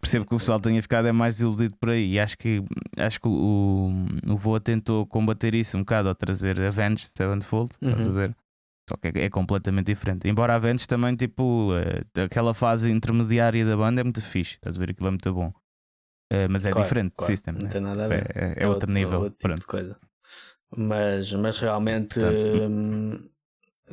[0.00, 2.12] percebo que o pessoal tenha ficado é mais iludido por aí.
[2.12, 2.62] E acho que,
[2.96, 3.90] acho que o,
[4.26, 7.90] o Voa tentou combater isso um bocado ao trazer Avenged Sevenfold, uhum.
[7.90, 8.14] estás a uhum.
[8.14, 8.36] ver?
[8.88, 10.28] Só que é, é, completamente diferente.
[10.28, 14.78] Embora Avenged também, tipo, uh, aquela fase intermediária da banda é muito fixe, estás a
[14.78, 14.90] ver?
[14.90, 15.48] Aquilo é muito bom.
[16.32, 17.32] Uh, mas é claro, diferente claro.
[17.32, 17.68] System, não né?
[17.68, 18.30] tem nada a ver.
[18.34, 19.20] É, é, é outro, outro, nível.
[19.22, 19.96] Outro tipo de coisa.
[20.76, 23.28] Mas, mas realmente Portanto, hum,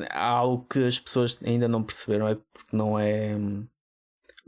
[0.09, 3.35] há algo que as pessoas ainda não perceberam, é porque não é.
[3.35, 3.67] Hum,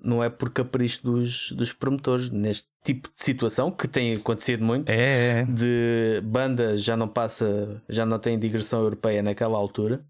[0.03, 4.89] não é por capricho dos, dos promotores neste tipo de situação que tem acontecido muito
[4.89, 5.45] é, é, é.
[5.45, 10.05] de banda já não passa já não tem digressão europeia naquela altura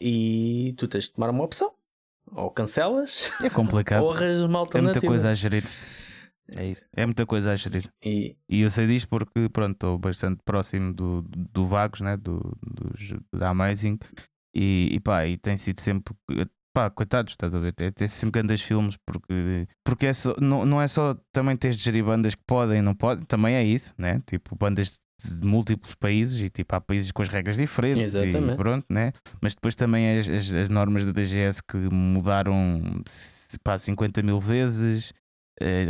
[0.00, 1.72] e tu tens de tomar uma opção.
[2.32, 4.02] Ou cancelas é complicado.
[4.04, 5.64] ou arranjas uma alternativa é muita coisa a gerir.
[6.56, 6.86] É isso.
[6.94, 7.88] É muita coisa a gerir.
[8.04, 12.38] E, e eu sei disto porque pronto estou bastante próximo do, do Vagos né do,
[12.62, 13.98] do da Amazing.
[14.54, 16.14] E, e pá, e tem sido sempre
[16.74, 17.72] pá, coitados, estás a ver?
[17.78, 21.78] É, tem sempre grandes filmes porque, porque é só, não, não é só também tens
[21.78, 24.20] de gerir bandas que podem não podem, também é isso, né?
[24.26, 28.54] Tipo, bandas de múltiplos países e tipo há países com as regras diferentes Exatamente.
[28.54, 29.12] e pronto, né?
[29.40, 33.02] Mas depois também as, as, as normas da DGS que mudaram
[33.62, 35.14] pá, 50 mil vezes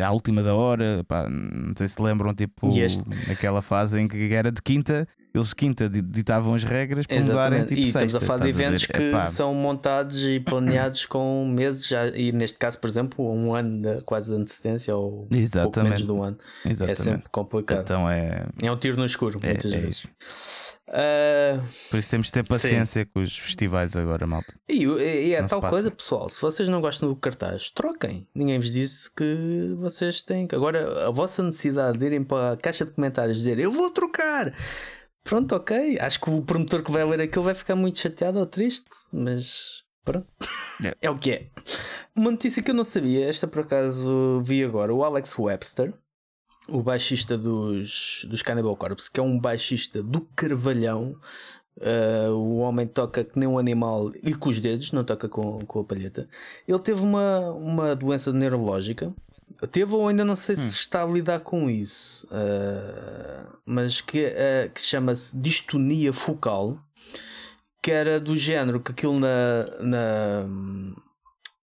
[0.05, 3.03] à última da hora, pá, não sei se lembram, tipo, este...
[3.31, 7.81] aquela fase em que era de quinta, eles quinta ditavam as regras para mudarem tipo
[7.81, 9.27] E sexta, estamos a falar de eventos que Epá.
[9.27, 14.05] são montados e planeados com meses, já, e neste caso, por exemplo, um ano de
[14.05, 15.73] quase de antecedência ou Exatamente.
[15.73, 16.39] pouco menos de um ano.
[16.65, 17.01] Exatamente.
[17.01, 17.81] É sempre complicado.
[17.81, 18.47] Então é.
[18.63, 20.09] É um tiro no escuro, É- muitas é vezes.
[20.97, 24.55] Ah, Por isso temos de ter paciência com os festivais agora, malta.
[24.69, 26.29] e, e é Não tal coisa, pessoal.
[26.29, 28.29] Se vocês não gostam do cartaz, troquem.
[28.33, 30.55] Ninguém vos disse que vocês têm que.
[30.55, 33.91] Agora, a vossa necessidade de irem para a caixa de comentários e dizer eu vou
[33.91, 34.55] trocar.
[35.25, 35.99] Pronto, ok.
[35.99, 39.83] Acho que o promotor que vai ler aquilo vai ficar muito chateado ou triste, mas
[40.05, 40.27] pronto.
[40.85, 40.95] É.
[41.03, 41.47] É o que é.
[42.17, 45.95] Uma notícia que eu não sabia, esta por acaso vi agora, o Alex Webster,
[46.69, 51.17] o baixista dos, dos Cannibal Corpse, que é um baixista do Carvalhão.
[51.77, 55.59] Uh, o homem toca que nem um animal e com os dedos, não toca com,
[55.67, 56.29] com a palheta.
[56.67, 59.13] Ele teve uma, uma doença neurológica.
[59.71, 64.73] Teve ou ainda não sei se está a lidar com isso, uh, mas que, uh,
[64.73, 66.79] que chama-se distonia focal,
[67.83, 70.47] que era do género que aquilo na, na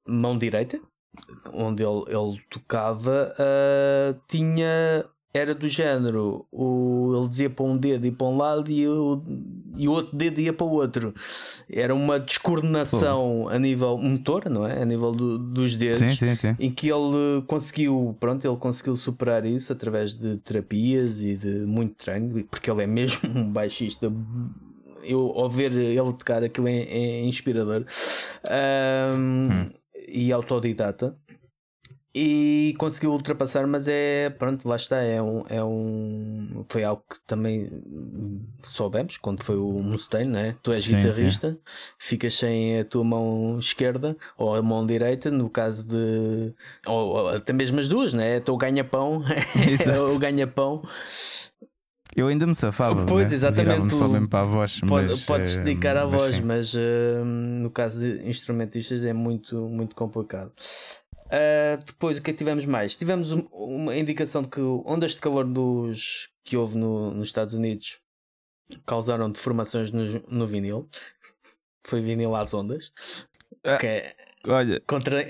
[0.08, 0.80] mão direita,
[1.54, 5.06] onde ele, ele tocava, uh, tinha.
[5.34, 9.24] Era do género, o, ele dizia para um dedo e para um lado e o,
[9.78, 11.16] e o outro dedo ia para o outro.
[11.72, 14.82] Era uma descoordenação a nível motor, não é?
[14.82, 16.56] A nível do- dos dedos Sim, sim, sim.
[16.60, 21.96] em que ele conseguiu, pronto, ele conseguiu superar isso através de terapias e de muito
[21.96, 24.12] treino, porque ele é mesmo um baixista.
[25.02, 27.86] Eu ao ver ele tocar aquilo é, é inspirador
[28.44, 29.72] Ahm,
[30.08, 31.18] e autodidata.
[32.14, 34.98] E conseguiu ultrapassar, mas é pronto, lá está.
[34.98, 37.70] É um, é um foi algo que também
[38.62, 40.56] soubemos quando foi o Mustaine, né?
[40.62, 41.58] Tu és Sim, guitarrista,
[41.98, 46.54] ficas sem a tua mão esquerda ou a mão direita, no caso de.
[46.86, 48.36] Ou, ou até mesmo as duas, né?
[48.36, 50.20] É o teu ganha-pão, é Exato.
[52.16, 53.06] Eu ainda me safava.
[53.08, 53.36] Pois, né?
[53.36, 54.80] exatamente, só mesmo para a voz.
[54.82, 56.42] Pode- mas, podes eh, dedicar à voz, sim.
[56.42, 60.52] mas eh, no caso de instrumentistas é muito, muito complicado.
[61.32, 62.96] Ah, depois, o que é que tivemos mais?
[62.96, 67.54] Tivemos um- uma indicação de que ondas de calor dos, que houve no- nos Estados
[67.54, 68.00] Unidos
[68.86, 70.88] causaram deformações no, no vinil.
[71.88, 72.92] Foi vinil às ondas.
[73.64, 73.78] Ah.
[73.78, 74.16] Que é
[74.48, 75.22] Olha, contra,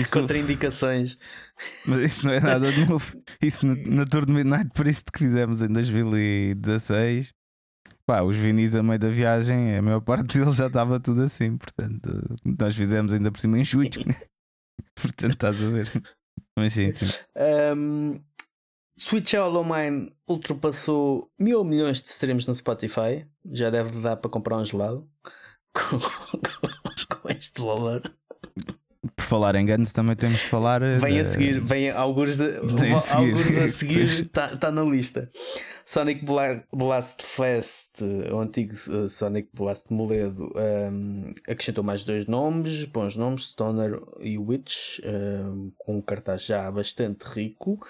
[0.00, 1.18] isso, contra indicações.
[1.86, 3.16] Mas isso não é nada de novo.
[3.40, 7.32] Isso na, na Tour de Midnight, por isso que fizemos em 2016.
[8.06, 11.56] Pá, os vinis a meio da viagem, a maior parte deles já estava tudo assim.
[11.56, 12.10] Portanto,
[12.58, 13.90] nós fizemos ainda por cima em julho.
[14.94, 16.02] portanto, estás a ver.
[16.58, 17.06] Mas sim, sim.
[17.76, 18.20] Um,
[18.96, 19.32] Sweet
[19.64, 23.26] Mine ultrapassou mil milhões de streams no Spotify.
[23.44, 25.08] Já deve dar para comprar um gelado
[25.72, 25.98] com,
[27.16, 28.02] com este valor.
[29.16, 30.82] Por falar em Guns, também temos de falar.
[30.82, 33.14] eh, Vem a da- seguir, vem algures a, a seguir.
[33.14, 35.30] algures a seguir, está tá na lista.
[35.86, 38.00] Sonic Bla- Blast Fest,
[38.32, 40.52] o antigo uh, Sonic Blast de Moledo,
[40.92, 46.70] um, acrescentou mais dois nomes, bons nomes, Stoner e Witch, um, com um cartaz já
[46.70, 47.80] bastante rico.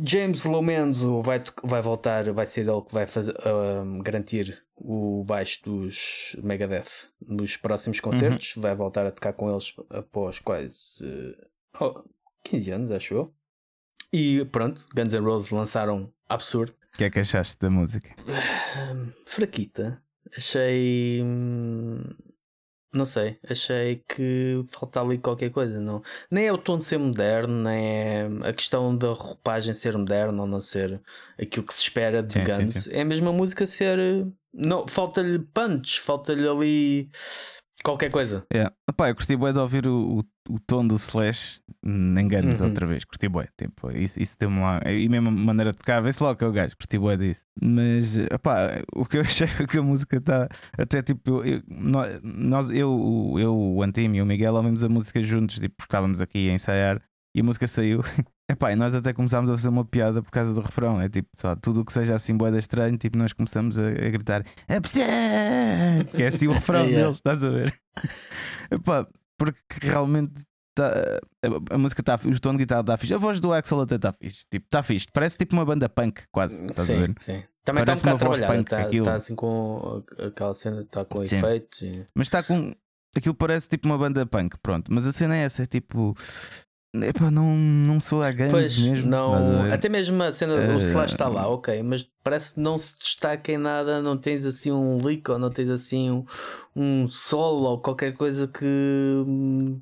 [0.00, 4.58] James Lomenzo vai, vai voltar, vai ser ele que vai fazer, um, garantir
[4.90, 8.54] o baixo dos Megadeth nos próximos concertos.
[8.56, 12.04] Vai voltar a tocar com eles após quase uh, oh,
[12.44, 13.34] 15 anos, acho eu.
[14.10, 16.72] E pronto, Guns N' Roses lançaram Absurd.
[16.94, 18.16] O que é que achaste da música?
[18.26, 20.02] Hum, fraquita.
[20.34, 21.22] Achei.
[22.92, 23.38] Não sei.
[23.48, 25.78] Achei que falta ali qualquer coisa.
[25.78, 26.02] Não.
[26.30, 30.42] Nem é o tom de ser moderno, nem é a questão da roupagem ser moderna
[30.42, 31.00] ou não ser
[31.38, 32.72] aquilo que se espera de Sim, sim, Guns.
[32.84, 32.90] sim.
[32.92, 33.98] É mesmo a música ser.
[34.54, 37.10] Não, falta-lhe punch, falta-lhe ali
[37.84, 38.44] qualquer coisa.
[38.52, 38.66] É.
[38.88, 42.66] Epá, eu curti bué de ouvir o, o, o tom do Slash Guns Uhum.
[42.68, 43.04] outra vez.
[43.04, 43.48] Curti bué.
[43.56, 44.80] Tipo, isso, isso deu-me lá.
[44.90, 46.76] E mesmo maneira de tocar, vê-se logo que é o gajo.
[46.76, 47.44] Curti bué disso.
[47.62, 50.48] Mas, epá, o que eu achei é que a música está.
[50.76, 54.88] Até tipo, eu, nó- nós, eu, o- eu, o Antim e o Miguel ouvimos a
[54.88, 57.00] música juntos, tipo, porque estávamos aqui a ensaiar
[57.34, 58.02] e a música saiu.
[58.50, 60.98] Epá, e nós até começámos a fazer uma piada por causa do refrão.
[61.02, 64.08] É tipo, só, tudo o que seja assim boeda estranho, tipo, nós começamos a, a
[64.08, 64.42] gritar
[66.16, 67.02] que é assim o refrão Yeah.
[67.02, 67.74] deles, estás a ver?
[68.70, 69.06] Epá,
[69.38, 70.34] porque realmente
[70.74, 70.92] tá-
[71.44, 73.80] a, a música está fixe, o tom de guitarra está fixe, a voz do Axel
[73.80, 76.98] até está fixe, tipo, está fixe, parece tipo uma banda punk, quase, estás a Sim,
[77.00, 77.14] ver?
[77.18, 77.42] sim.
[77.64, 78.62] Também está um Parece uma bocado voz trabalhada.
[78.62, 79.04] Está aquilo.
[79.04, 81.36] tá assim com aquela cena, está com Sim.
[81.36, 81.82] efeitos.
[81.82, 82.74] e- Mas está com.
[83.16, 84.92] Aquilo parece tipo uma banda punk, pronto.
[84.92, 86.16] Mas a cena é essa, é tipo.
[86.94, 89.10] Epá, não, não sou a Guns Pois, mesmo.
[89.10, 92.78] não, até mesmo a cena, Eh, o Slash está lá, ok, mas parece que não
[92.78, 96.24] se destaca em nada, não tens assim um lick ou não tens assim um,
[96.74, 99.78] um solo ou qualquer coisa que hum,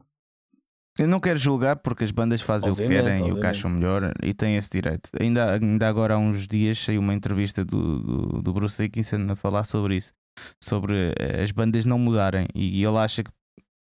[0.98, 3.30] Eu não quero julgar porque as bandas fazem Obviamente, o que querem e o que
[3.30, 3.56] obviamente.
[3.56, 5.08] acham melhor e têm esse direito.
[5.20, 9.36] Ainda, ainda agora há uns dias saiu uma entrevista do, do, do Bruce Dickinson a
[9.36, 10.12] falar sobre isso,
[10.60, 13.30] sobre eh, as bandas não mudarem e ele acha que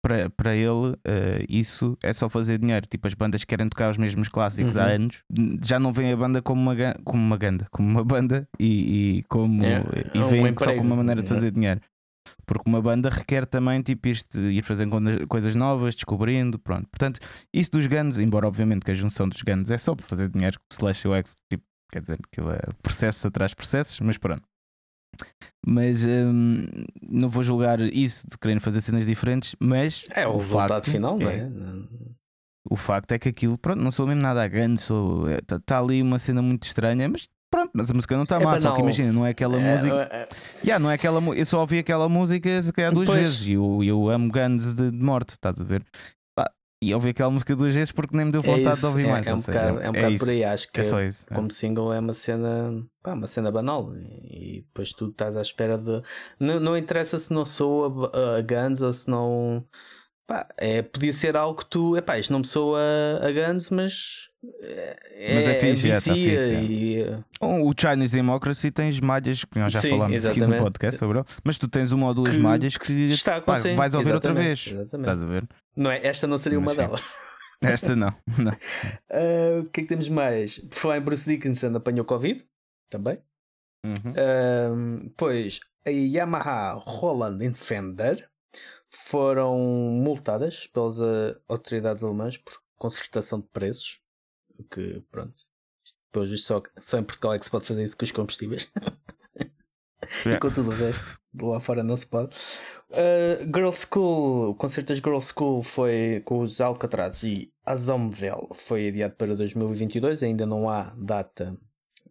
[0.07, 2.85] para, para ele eh, isso é só fazer dinheiro.
[2.85, 4.93] Tipo, as bandas querem tocar os mesmos clássicos há Uhum.
[4.95, 5.23] anos,
[5.63, 9.23] já não vem a banda como uma, como uma ganda, como uma banda e, e
[9.23, 9.81] como É,
[10.13, 11.33] e é um veem só como uma maneira de É.
[11.33, 11.81] fazer dinheiro.
[12.45, 16.87] Porque uma banda requer também tipo, isto, ir fazendo coisas novas, descobrindo, pronto.
[16.89, 17.19] Portanto,
[17.53, 20.59] isso dos Guns, embora obviamente que a junção dos Guns é só para fazer dinheiro,
[20.59, 24.17] o Slash e o X, tipo, quer dizer, aquilo é processo atrás de processos, mas
[24.17, 24.43] pronto.
[25.65, 26.63] Mas hum,
[27.09, 31.17] não vou julgar isso de quererem fazer cenas diferentes, mas É o, resultado facto final,
[31.17, 31.49] não é- é?
[32.69, 34.87] o facto é que aquilo, pronto, não sou mesmo nada a Guns,
[35.39, 38.43] está tá ali uma cena muito estranha, mas pronto, mas a música não está É
[38.43, 38.79] má, só que banal.
[38.79, 40.09] imagina, não é aquela É, música.
[40.11, 40.27] é,
[40.63, 43.19] Yeah, não é aquela, eu só ouvi aquela música se calhar duas Pois.
[43.19, 45.83] vezes e eu, eu amo Guns de, de morte, estás a ver?
[46.85, 49.05] E ouvi aquela música duas vezes porque nem me deu é vontade isso, de ouvir
[49.07, 49.25] é- mais.
[49.27, 50.43] É, um seja, bocado, é um bocado isso, por aí.
[50.43, 51.25] Acho que é só isso.
[51.29, 51.35] é.
[51.35, 55.77] como single é uma cena, pá, uma cena banal e depois tu estás à espera
[55.77, 56.01] de.
[56.39, 59.65] Não, não interessa se não sou a Guns ou se não.
[60.27, 61.95] Pá, é, podia ser algo que tu.
[61.95, 62.79] Epá, isto não me soa
[63.21, 64.29] a, a Guns, mas.
[64.63, 66.63] É, Mas é fixe, é, vicia fixe, é.
[66.63, 67.03] e.
[67.41, 70.63] O Chinese Democracy tens malhas que nós já Sim, falámos aqui no exatamente.
[70.63, 73.55] podcast sobre ele, mas tu tens uma ou duas que- malhas que que, destacam, pá,
[73.59, 74.79] sim, vais ouvir outra exatamente, vez.
[74.81, 75.09] exatamente.
[75.09, 75.47] Estás a ver?
[75.75, 76.05] Não é?
[76.05, 76.81] Esta não seria uma Mas sim.
[76.81, 77.03] delas.
[77.63, 78.13] Esta não.
[78.37, 78.51] não.
[79.11, 80.59] Ah, o que é que temos mais?
[80.59, 82.43] Por falar em Bruce Dickinson, apanhou Covid
[82.89, 83.17] também.
[83.85, 84.13] Uhum.
[84.17, 88.27] Ahm, pois a Yamaha Roland Fender
[88.95, 93.99] foram multadas pelas ah, autoridades alemãs por concertação de preços.
[94.71, 95.35] Que, pronto,
[96.05, 98.71] depois só, só em Portugal é que se pode fazer isso com os combustíveis.
[100.23, 100.37] Yeah.
[100.37, 101.03] e com tudo o resto,
[101.41, 102.35] lá fora não se pode.
[102.91, 108.49] Uh, Girl School, o concerto das Girl School foi com os Alcatraz e a Zomvel
[108.53, 111.57] foi adiado para 2022, ainda não há data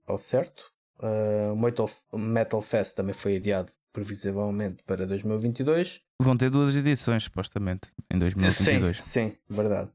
[0.07, 0.73] ao certo.
[0.99, 6.03] Uh, Metal Fest também foi adiado previsivelmente para 2022.
[6.21, 9.03] Vão ter duas edições, supostamente, em 2022.
[9.03, 9.91] Sim, sim, verdade.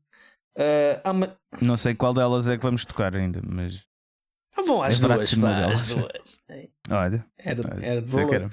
[0.57, 3.83] Uh, uma- Não sei qual delas é que vamos tocar ainda, mas
[4.57, 5.87] Ah, vão às de duas, pá, às delas.
[5.93, 6.39] duas.
[6.89, 8.49] olha, Era, era de era.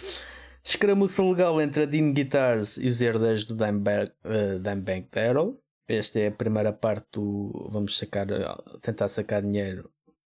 [0.63, 5.61] Escaramuça legal entre a Dean Guitars e os herdeiros do Dimebag, uh, Dimebag Darrell.
[5.89, 7.69] Esta é a primeira parte do.
[7.71, 9.89] Vamos sacar, uh, tentar sacar dinheiro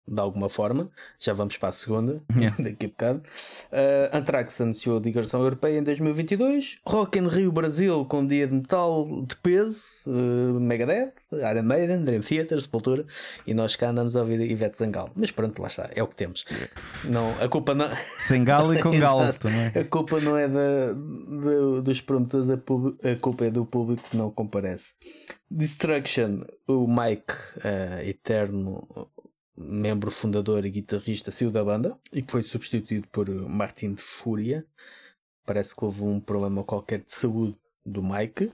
[0.10, 0.90] de alguma forma.
[1.20, 2.56] Já vamos para a segunda, Yeah.
[2.64, 3.20] daqui a bocado.
[3.72, 6.80] Uh, Anthrax anunciou a digressão europeia em 2022.
[6.86, 9.80] Rock in Rio Brasil com dia de metal de peso.
[10.08, 13.06] Uh, Megadeth, Iron Maiden, Dream Theater, Sepultura.
[13.46, 15.10] E nós cá andamos a ouvir Ivete Zangal.
[15.16, 16.46] Mas pronto, lá está, é o que temos.
[17.04, 17.90] Não, a culpa não.
[18.44, 19.40] galo e com galo Exato.
[19.48, 19.68] também.
[19.68, 24.02] A culpa não é da, da- dos promotores, a, pub- a culpa é do público
[24.10, 24.96] que não comparece.
[25.52, 28.88] Destruction, o Mike, eh, eterno
[29.60, 34.66] membro fundador e guitarrista, saiu da banda e foi substituído por Martin de Fúria.
[35.46, 38.52] Parece que houve um problema qualquer de saúde do Mike.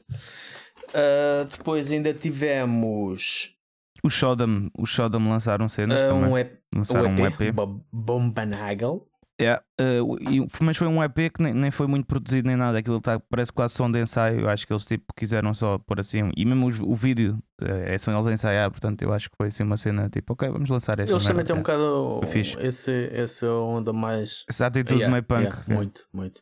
[0.94, 3.56] Ah, depois ainda tivemos
[4.04, 6.30] Os Sodom, os Sodom lançaram cenas também.
[6.32, 7.52] um EP, lançaram um EP.
[7.54, 9.08] Bo- Bombanagel.
[9.40, 10.00] É, eh,
[10.32, 12.78] e- mas foi um EP que nem, nem foi muito produzido nem nada.
[12.78, 14.42] Aquilo tá, parece quase som de ensaio.
[14.42, 16.32] Eu acho que eles tipo, quiseram só pôr assim.
[16.38, 18.72] E mesmo os- o vídeo eh, é só eles a ensaiar.
[18.72, 21.12] Portanto, eu acho que foi assim uma cena tipo, ok, vamos lançar esta.
[21.12, 21.62] Eles também têm um é.
[21.62, 22.56] bocado fixe.
[22.62, 25.42] esse, esse onda mais Essa atitude Yeah, meio punk.
[25.44, 25.74] yeah, é.
[25.74, 26.42] muito, muito.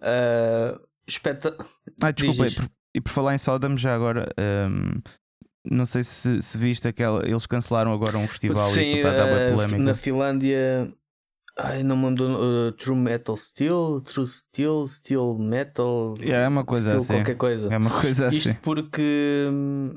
[0.00, 1.54] Ah, espeta...
[2.02, 4.28] Ah, desculpa, e por, e por falar em Sodom, já agora.
[4.38, 5.00] ehm,
[5.70, 7.26] não sei se, se viste aquela.
[7.26, 9.78] Eles cancelaram agora um festival Sim, e ah, polémica.
[9.78, 10.92] na Finlândia.
[11.56, 12.30] Ai, não mandou
[12.68, 16.14] uh, True Metal Steel, True Steel, Steel Metal.
[16.18, 17.14] Yeah, é uma coisa Steel assim.
[17.14, 17.72] qualquer coisa.
[17.72, 18.58] É uma coisa Isto assim.
[18.62, 19.44] porque.
[19.48, 19.96] hum,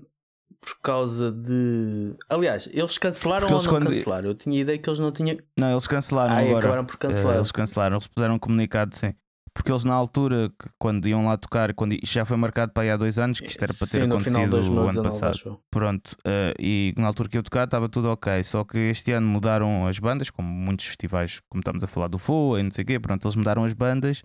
[0.61, 2.13] Por causa de.
[2.29, 4.27] Aliás, eles cancelaram Porque ou eles não quando- cancelaram?
[4.29, 5.37] Eu tinha ideia que eles não tinham.
[5.57, 6.59] Não, eles cancelaram Ai, agora.
[6.59, 7.35] acabaram por cancelar.
[7.35, 9.13] Eh, eles cancelaram, eles puseram um comunicado, sim.
[9.57, 12.91] Porque eles na altura, quando iam lá tocar, quando isto já foi marcado para aí
[12.91, 15.31] há dois anos, que isto era para ter Sim, no acontecido o ano 2019, passado.
[15.31, 15.59] acho.
[15.71, 18.43] Pronto, eh, e na altura que eu tocar estava tudo ok.
[18.43, 22.19] Só que este ano mudaram as bandas, como muitos festivais, como estamos a falar do
[22.19, 22.99] FOA e não sei o quê.
[22.99, 24.21] Pronto, eles mudaram as bandas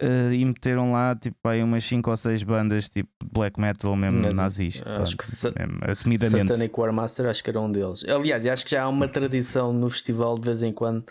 [0.00, 4.22] eh, e meteram lá tipo aí umas 5 ou 6 bandas tipo black metal mesmo
[4.24, 4.82] Mas, nazis.
[4.86, 6.48] acho Pronto, que mesmo, assumidamente.
[6.48, 8.04] Satanic War Master, acho que era um deles.
[8.08, 11.04] Aliás, acho que já há uma tradição no festival de vez em quando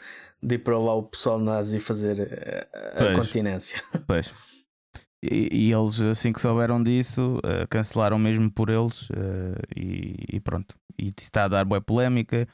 [0.44, 3.18] de ir para lá o pessoal nazi fazer eh, a, Pois.
[3.18, 3.82] continência.
[4.08, 4.34] Pois.
[5.24, 10.40] E, e eles, assim que souberam disso, eh, cancelaram mesmo por eles eh, e, e
[10.40, 10.74] pronto.
[10.98, 12.48] E está a dar boa polémica.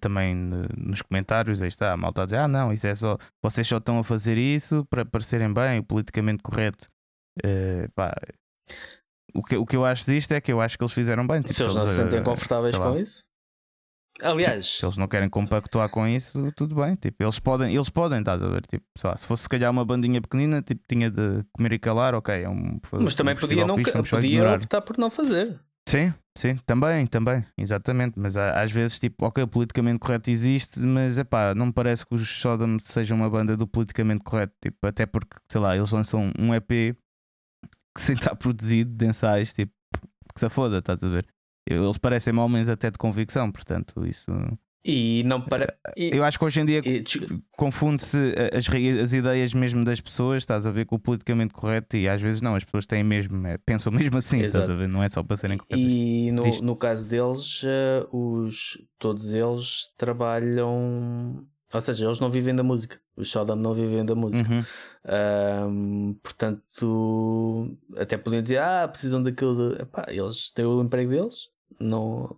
[0.00, 3.18] Também nos comentários, aí está, a malta a dizer: Ah, não, isso é só.
[3.42, 6.88] Vocês só estão a fazer isso para parecerem bem, politicamente correto.
[7.94, 8.14] Pá,
[9.34, 11.42] o que, o que eu acho disto é que eu acho que eles fizeram bem.
[11.42, 13.26] Tipo, se eles não se sentem confortáveis com isso.
[14.22, 16.94] Aliás, se eles não querem compactuar com isso, tudo bem.
[16.94, 18.64] Tipo, eles podem, eles podem, estás a ver?
[18.66, 22.14] Tipo, lá, se fosse se calhar uma bandinha pequenina, tipo, tinha de comer e calar,
[22.14, 22.42] ok.
[22.42, 25.58] É um, mas também podia, não, fixe, podia optar por não fazer.
[25.86, 28.18] Sim, sim, também, também, exatamente.
[28.18, 32.06] Mas às vezes, tipo, ok, o politicamente correto existe, mas é pá, não me parece
[32.06, 34.54] que os Sodom sejam uma banda do politicamente correto.
[34.62, 36.96] Tipo, até porque, sei lá, eles lançam um EP
[37.94, 39.72] que sem estar produzido de ensaios, tipo,
[40.32, 41.26] que se foda, estás a ver?
[41.66, 44.30] Eles parecem homens até de convicção, portanto, isso.
[44.84, 45.74] E não para.
[45.96, 46.14] E...
[46.14, 46.82] Eu acho que hoje em dia
[47.56, 48.18] confunde-se
[48.52, 48.66] as,
[49.02, 52.42] as ideias mesmo das pessoas, estás a ver, com o politicamente correto, e às vezes
[52.42, 54.64] não, as pessoas têm mesmo, é, pensam mesmo assim, Exato.
[54.64, 55.80] estás a ver, não é só para serem corretas.
[55.80, 62.54] E no, no caso deles, uh, os, todos eles trabalham, ou seja, eles não vivem
[62.54, 64.50] da música, os Sodom não vivem da música.
[64.52, 65.70] Uhum.
[65.70, 69.82] Um, portanto, até podiam dizer, ah, precisam daquilo, de...
[69.82, 72.36] Epá, eles têm o emprego deles não,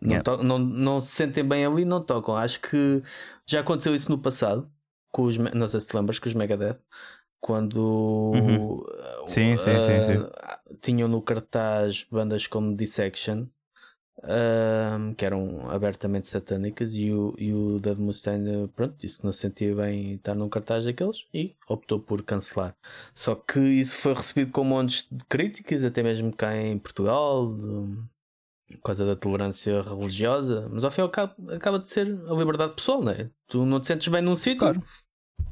[0.00, 0.42] não, yeah.
[0.42, 2.36] não, não se sentem bem ali, não tocam.
[2.36, 3.02] Acho que
[3.46, 4.70] já aconteceu isso no passado,
[5.10, 6.78] com os, não sei se te lembras, com os Megadeth,
[7.40, 7.76] quando
[8.34, 8.74] uhum.
[8.74, 13.46] uh, sim, sim, sim, uh, tinham no cartaz bandas como Dissection.
[14.18, 19.30] Uh, que eram abertamente satânicas e o, e o Dave Mustaine pronto, disse que não
[19.30, 22.74] se sentia bem estar num cartaz daqueles e optou por cancelar.
[23.12, 27.54] Só que isso foi recebido com montes de críticas, até mesmo cá em Portugal,
[28.74, 32.34] por causa da tolerância religiosa, mas ao fim e ao cabo acaba de ser a
[32.34, 33.30] liberdade pessoal, não é?
[33.46, 34.82] Tu não te sentes bem num sítio, claro.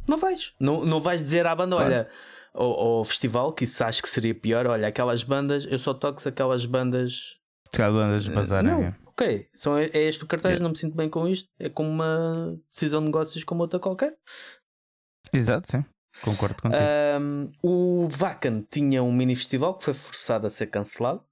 [0.07, 0.53] não vais.
[0.59, 1.91] Não, não vais dizer à banda, claro.
[1.91, 2.09] olha,
[2.53, 6.27] ao, ao, festival, que isso acho que seria pior, olha, aquelas bandas, eu só toco
[6.29, 7.39] aquelas bandas.
[7.67, 8.71] Aquelas bandas bazarem.
[8.71, 8.97] Não, é.
[9.07, 12.59] ok, são, é este o cartaz, não me sinto bem com isto, é como uma
[12.69, 14.17] decisão de negócios como outra qualquer.
[15.33, 15.85] Exato, sim.
[16.23, 16.83] Concordo contigo.
[17.21, 21.25] Um, o Vacan tinha um mini festival que foi forçado a ser cancelado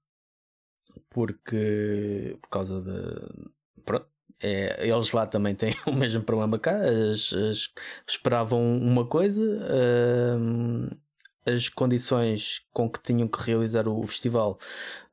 [1.13, 4.07] porque por causa de pronto,
[4.41, 6.75] é, eles lá também têm o mesmo problema cá.
[6.75, 7.69] As, as,
[8.07, 10.97] esperavam uma coisa, uh,
[11.45, 14.57] as condições com que tinham que realizar o, festival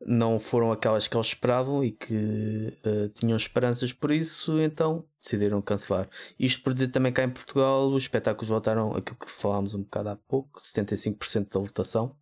[0.05, 5.61] não foram aquelas que eles esperavam e que uh, tinham esperanças por isso, então decidiram
[5.63, 6.09] cancelar.
[6.39, 10.09] Isto por dizer também cá em Portugal, os espetáculos voltaram aquilo que falámos um bocado
[10.09, 12.17] há pouco, 75% da lotação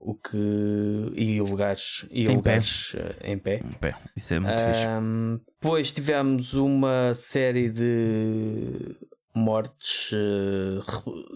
[0.00, 3.16] o que e lugares e em lugares pé.
[3.20, 3.60] Eh, em pé.
[3.62, 3.94] Em pé.
[4.16, 5.52] Isso é muito um, fixe.
[5.60, 8.96] Depois tivemos uma série de
[9.34, 11.30] mortes uh,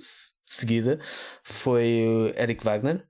[0.47, 0.99] seguida.
[1.43, 3.07] Foi Eric Wagner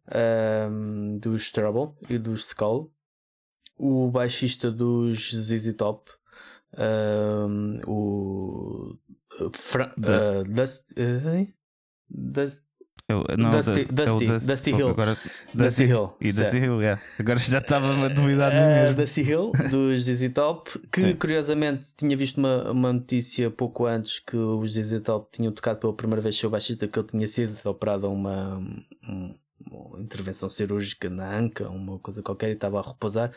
[0.71, 2.93] um, dos Trouble e dos Skull,
[3.77, 6.11] o baixista dos ZZ Top,
[6.77, 8.99] um, o
[9.53, 11.53] Fra Dust, uh, Dust, uh,
[12.09, 12.65] Dust
[13.07, 14.89] eu, não, Dusty, é Dusty, Dusty, Dusty Hill.
[14.89, 15.19] Agora,
[15.53, 16.15] Dusty, Hill.
[16.21, 17.03] E Dusty Hill, yeah.
[17.19, 18.93] Agora já estava a duvidar do mesmo.
[18.93, 21.15] Uh, Dusty Hill, dos ZZ Top, que Sim.
[21.15, 25.93] curiosamente tinha visto uma, uma notícia pouco antes que os ZZ Top tinham tocado pela
[25.93, 28.57] primeira vez seu baixista, que ele tinha sido operado a uma,
[29.03, 29.35] uma,
[29.71, 33.31] uma intervenção cirúrgica na anca, uma coisa qualquer, e estava a repousar.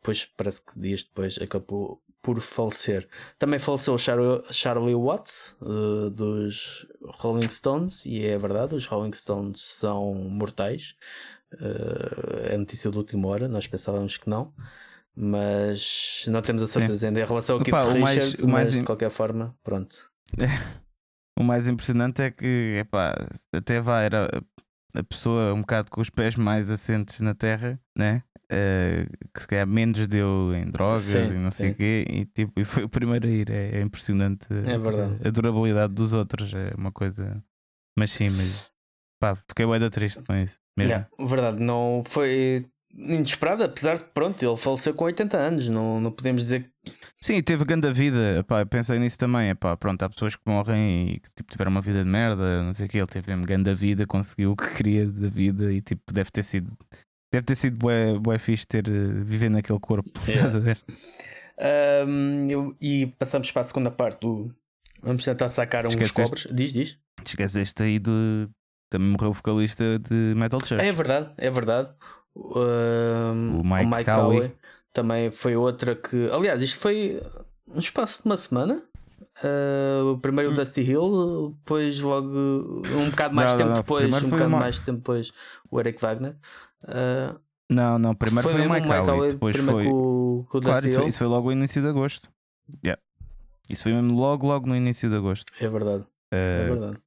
[0.00, 3.08] Depois, parece que dias depois, acabou por falecer.
[3.38, 10.14] Também faleceu Charlie Watts, uh, dos Rolling Stones, e é verdade, os Rolling Stones são
[10.14, 10.94] mortais.
[11.54, 14.54] Uh, é notícia de última hora, nós pensávamos que não.
[15.14, 18.82] Mas não temos a certeza ainda em relação ao Keith Richards, mais, mas mais de
[18.82, 20.10] qualquer forma, pronto.
[21.38, 23.14] o mais impressionante é que epá,
[23.52, 24.42] até vai, era
[24.94, 28.22] a pessoa um bocado com os pés mais assentes na terra, né?
[28.44, 32.26] Uh, que se calhar menos deu em drogas sim, e não sei o quê, e,
[32.26, 33.50] tipo, e foi o primeiro a ir.
[33.50, 34.74] É, é impressionante é.
[34.74, 37.42] A, a, durabilidade dos outros, é uma coisa.
[37.96, 38.70] Mas sim, mas
[39.18, 40.58] pá, fiquei bem da triste com isso.
[40.76, 40.92] Mesmo.
[40.92, 46.10] Yeah, verdade, não foi inesperado, apesar de pronto, ele faleceu com 80 anos, não, não
[46.10, 46.70] podemos dizer
[47.22, 51.20] Sim, teve grande vida, epá, pensei nisso também, epá, pronto, há pessoas que morrem e
[51.20, 53.72] que tipo, tiveram uma vida de merda, não sei o que, ele teve mesmo grande
[53.74, 56.76] vida, conseguiu o que queria da vida e tipo, deve ter sido
[57.32, 60.10] Deve ter sido bué, bué fixe ter uh, viver naquele corpo.
[60.28, 60.48] Yeah.
[60.48, 60.78] Estás a ver?
[62.06, 64.54] Um, eu, e passamos para a segunda parte do.
[65.02, 66.46] Vamos tentar sacar uns cobres.
[66.52, 66.98] Diz, diz.
[67.24, 68.50] Esqueceste aí do.
[68.90, 70.84] Também morreu o vocalista de Metal Church.
[70.84, 71.88] É verdade, é verdade.
[72.36, 74.52] Um, o Mike, o Mike Cowie.
[74.92, 76.28] Também foi outra que.
[76.30, 77.20] Aliás, isto foi
[77.68, 78.82] um espaço de uma semana.
[79.38, 80.56] Uh, primeiro o hum.
[80.56, 83.82] Dusty Hill, depois logo um bocado mais não, tempo não, não.
[83.82, 84.60] depois, primeiro um bocado uma...
[84.60, 85.32] mais tempo depois
[85.70, 86.36] o Eric Wagner.
[86.84, 87.40] Uh,
[87.72, 89.84] não, não, primeiro foi, foi o Mike Howe, depois foi.
[89.84, 92.28] Com, com claro, isso, isso, foi logo no início de agosto.
[92.84, 93.00] Yeah.
[93.68, 95.50] Isso foi mesmo logo, logo no início de agosto.
[95.58, 96.02] É verdado.
[96.32, 96.98] Uh, é verdade.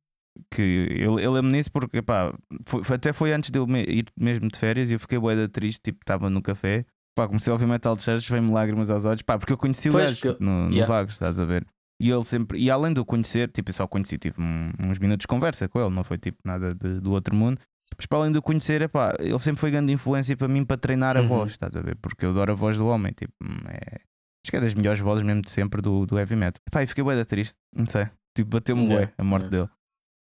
[0.49, 2.33] que eu, eu lembro nisso porque pá,
[2.65, 5.19] foi, foi- até foi antes de eu me- ir mesmo de férias e eu fiquei
[5.19, 6.85] bué da triste, tipo, estava no café.
[7.15, 9.93] Pá, comecei a ouvir Metal Church, veio-me lágrimas aos olhos, pá, porque eu conheci o
[9.93, 10.85] gajo que- no, no yeah.
[10.85, 11.65] Vagos, estás a ver?
[12.01, 15.23] E ele sempre, e além de eu conhecer, tipo, eu só conheci tipo, uns minutos
[15.23, 17.57] de conversa com ele, não foi tipo nada de- do outro mundo.
[17.97, 20.75] Mas para além de eu conhecer, epá, ele sempre foi grande influência para mim para
[20.75, 21.27] treinar a Uhum.
[21.27, 21.95] voz, estás a ver?
[22.01, 24.01] Porque eu adoro a voz do homem, tipo, hum, é,
[24.43, 26.61] acho que é das melhores vozes mesmo de sempre do, do heavy metal.
[26.69, 29.57] Pá, e fiquei bué da triste, não sei, tipo, bateu-me Yeah, bué a morte yeah.
[29.57, 29.69] dele.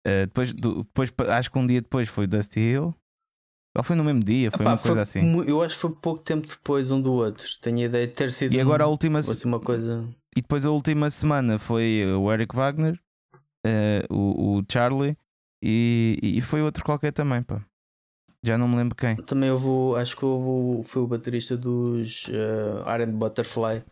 [0.06, 2.94] Uh, depois, do- depois, acho que um dia depois foi Dusty Hill,
[3.76, 5.22] ou foi no mesmo dia, foi Epá, uma coisa assim.
[5.22, 7.46] mu- Eu acho que foi pouco tempo depois um do outro.
[7.62, 10.08] Tenho a ideia de ter sido E agora a um- última, assim, uma coisa.
[10.36, 13.00] E depois a última semana foi o Eric Wagner,
[13.66, 15.16] eh, o, o Charlie
[15.64, 17.62] e, e foi outro qualquer também, pá.
[18.46, 19.16] Já não me lembro quem.
[19.16, 23.84] Também houve, acho que houve, foi o baterista dos uh, Iron Butterfly.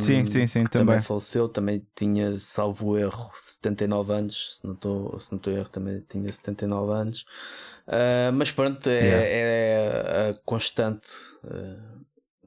[0.00, 1.00] Sim, sim, sim, que também.
[1.00, 4.56] faleceu, também tinha, salvo erro, 79 anos.
[4.56, 7.24] Se não estou se não estou erro, também tinha 79 anos.
[7.86, 10.30] Ah, mas pronto, é, Yeah.
[10.30, 11.08] é constante.
[11.44, 11.96] ah,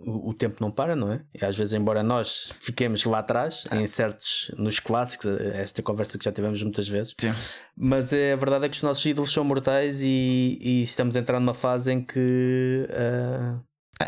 [0.02, 1.22] o, o tempo não para, não é?
[1.34, 3.76] E às vezes, embora nós fiquemos lá atrás, Ah.
[3.76, 7.34] em certos, nos clássicos, esta conversa que já tivemos muitas vezes, Sim.
[7.76, 11.20] mas é, a verdade é que os nossos ídolos são mortais e, e estamos a
[11.20, 13.60] entrar numa fase em que ah, Ah,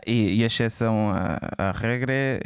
[0.06, 2.40] e, e a exceção à, à regra é,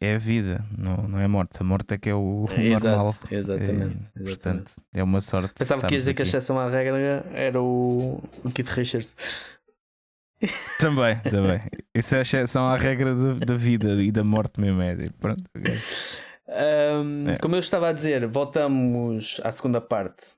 [0.00, 1.56] é a vida, não, não é a morte.
[1.60, 2.48] A morte é que é o, o
[2.80, 3.08] normal.
[3.08, 4.24] Exato, exatamente, exatamente.
[4.24, 5.54] portanto, é uma sorte.
[5.56, 9.16] Pensava que ias dizer que a exceção à regra era o, o Keith Richards.
[9.16, 9.54] aqui.
[10.78, 11.60] Também, também.
[11.94, 14.82] Isso é a exceção à regra da, da vida e da morte mesmo.
[14.82, 15.72] É, tipo, pronto, ok.
[16.48, 17.36] Ahm, É.
[17.40, 20.34] Como eu estava a dizer, voltamos à segunda parte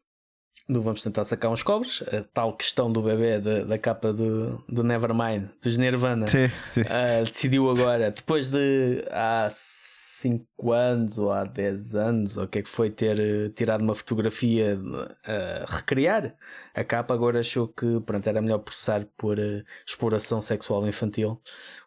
[0.68, 4.62] do Vamos Tentar Sacar uns Cobres, a tal questão do bebê da, da capa do,
[4.68, 6.26] do Nevermind, dos Nirvana.
[6.26, 6.82] Sim, sim.
[6.88, 12.58] Ah, decidiu agora, depois de há 5 anos ou há 10 anos, ou o que
[12.58, 14.78] é que foi, ter eh, tirado uma fotografia
[15.24, 16.34] a recriar
[16.74, 21.40] a capa, agora achou que pronto, era melhor processar por eh, exploração sexual infantil.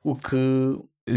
[0.03, 0.35] O que.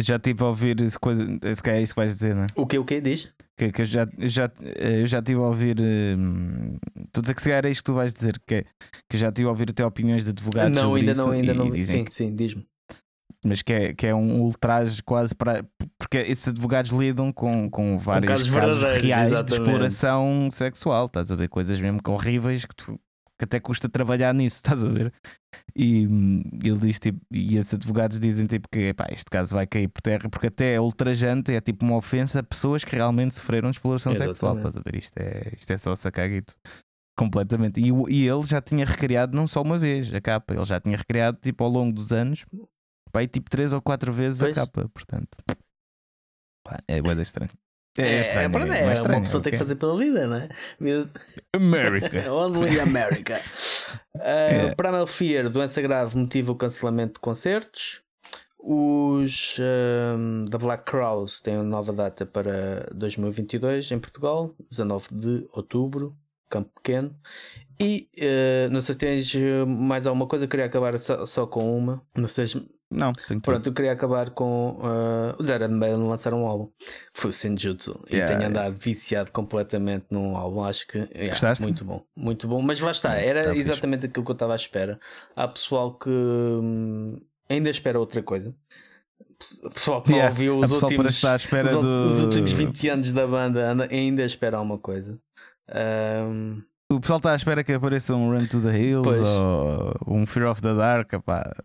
[0.00, 1.26] Já estive a ouvir coisa.
[1.54, 2.46] Se calhar é isso que vais dizer, não é?
[2.56, 3.32] O que o que diz?
[3.56, 5.76] Que, que eu já, eu já, eu já estive a ouvir.
[5.80, 6.76] hum,
[7.06, 8.62] Estou a dizer que se calhar é isto que tu vais dizer, que, é,
[9.08, 10.76] que eu já estive a ouvir até opiniões de advogados.
[10.76, 11.82] não, ainda não, ainda não.
[11.82, 12.66] Sim, sim, diz-me.
[13.44, 15.64] mas que é, que é um ultraje quase para.
[15.98, 19.62] Porque esses advogados lidam com, com vários casos casos, verdadeiros, reais de exatamente.
[19.62, 21.06] exploração sexual.
[21.06, 21.48] Estás a ver?
[21.48, 22.98] Coisas mesmo que horríveis que, tu-
[23.42, 25.12] que até custa trabalhar nisso, estás a ver?
[25.74, 29.66] E hum, ele diz tipo, e esses advogados dizem tipo que epá, este caso vai
[29.66, 33.34] cair por terra porque até é ultrajante, é tipo uma ofensa a pessoas que realmente
[33.34, 34.56] sofreram de exploração sexual.
[34.56, 34.96] Estás a ver?
[34.96, 36.54] Isto é, isto é só sacar guito.
[37.18, 37.80] Completamente.
[37.80, 40.96] E, e ele já tinha recriado não só uma vez a capa, ele já tinha
[40.96, 42.46] recriado tipo ao longo dos anos,
[43.14, 44.52] e, tipo três ou quatro vezes Pois.
[44.52, 45.36] a capa, portanto.
[46.64, 47.50] Pá, é boa estranho.
[47.98, 48.50] É, estranho.
[48.50, 50.48] pronto, mesmo, é, é estranho, uma pessoa tem que fazer pela vida, não é?
[51.54, 52.24] America.
[52.32, 53.40] Only America.
[54.14, 54.74] Uh, É.
[54.74, 58.02] Primal Fear, doença grave, motiva o cancelamento de concertos.
[58.58, 65.48] Os um, da Black Crowes têm uma nova data para 2022 em Portugal, 19 de
[65.52, 66.16] outubro,
[66.48, 67.14] Campo Pequeno.
[67.80, 69.34] E uh, não sei se tens
[69.66, 72.00] mais alguma coisa, eu queria acabar só, só com uma.
[72.14, 76.42] Não sei se- Não, tenho Pronto, eu queria acabar com uh, os Iron Maiden lançaram
[76.42, 76.68] um álbum.
[77.14, 77.98] Foi o Senjutsu.
[78.10, 78.46] e Yeah, tenho yeah.
[78.60, 80.62] andado viciado completamente num álbum.
[80.64, 81.62] Acho que yeah, Gostaste?
[81.62, 82.04] muito bom.
[82.16, 82.60] Muito bom.
[82.62, 85.00] Mas lá está, era tá exatamente aquilo que eu estava à espera.
[85.34, 87.18] Há pessoal que hum,
[87.48, 88.54] ainda espera outra coisa.
[89.74, 92.88] Pessoal que não Yeah, ouviu os últimos, estar à espera os, do- os últimos 20
[92.90, 95.18] anos da banda anda- ainda espera alguma coisa.
[95.74, 99.20] Um, O pessoal está à espera que apareça um Run to the Hills Pois.
[99.20, 101.10] ou um Fear of the Dark.
[101.24, 101.56] Pá.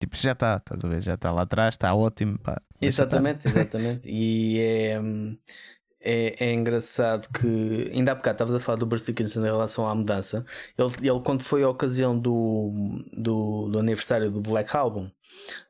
[0.00, 1.00] Tipo, já está, estás a ver?
[1.00, 2.38] Já está lá atrás, está ótimo.
[2.38, 2.60] Pá.
[2.80, 4.08] Exatamente, exatamente.
[4.08, 5.36] e é, hum,
[6.00, 9.94] é, é engraçado que ainda há bocado estavas a falar do Bruce em relação à
[9.94, 10.44] mudança.
[10.78, 15.10] Ele, ele quando foi a ocasião do, do, do aniversário do Black Album,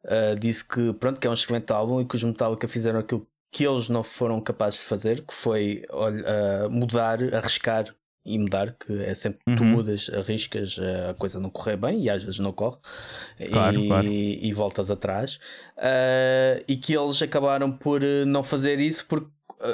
[0.04, 3.26] ah, disse que pronto, que é um excelente álbum e que os Metallica fizeram aquilo
[3.50, 7.95] que eles não foram capazes de fazer, que foi olha, ah, mudar, arriscar
[8.26, 9.70] e mudar, que é sempre que tu Uhum.
[9.70, 12.76] mudas, arriscas, ah, a coisa não correr bem e às vezes não corre
[13.50, 14.06] Claro, e, claro.
[14.08, 15.38] e voltas atrás
[15.78, 19.28] Ah, e que eles acabaram por eh, não fazer isso porque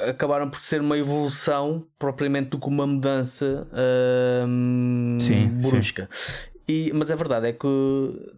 [0.09, 6.09] acabaram por ser uma evolução propriamente do que uma mudança ahm, Sim, brusca.
[6.69, 7.67] E, mas a verdade é que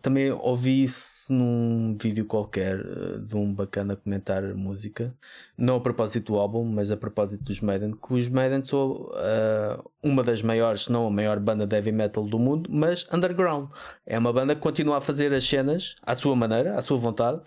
[0.00, 5.14] também ouvi isso num vídeo qualquer eh, de um bacana comentar música,
[5.58, 9.82] não a propósito do álbum, mas a propósito dos Maiden, que os Maiden são ah,
[10.02, 13.70] uma das maiores, se não a maior banda de heavy metal do mundo, mas underground.
[14.06, 17.42] É uma banda que continua a fazer as cenas à sua maneira, à sua vontade,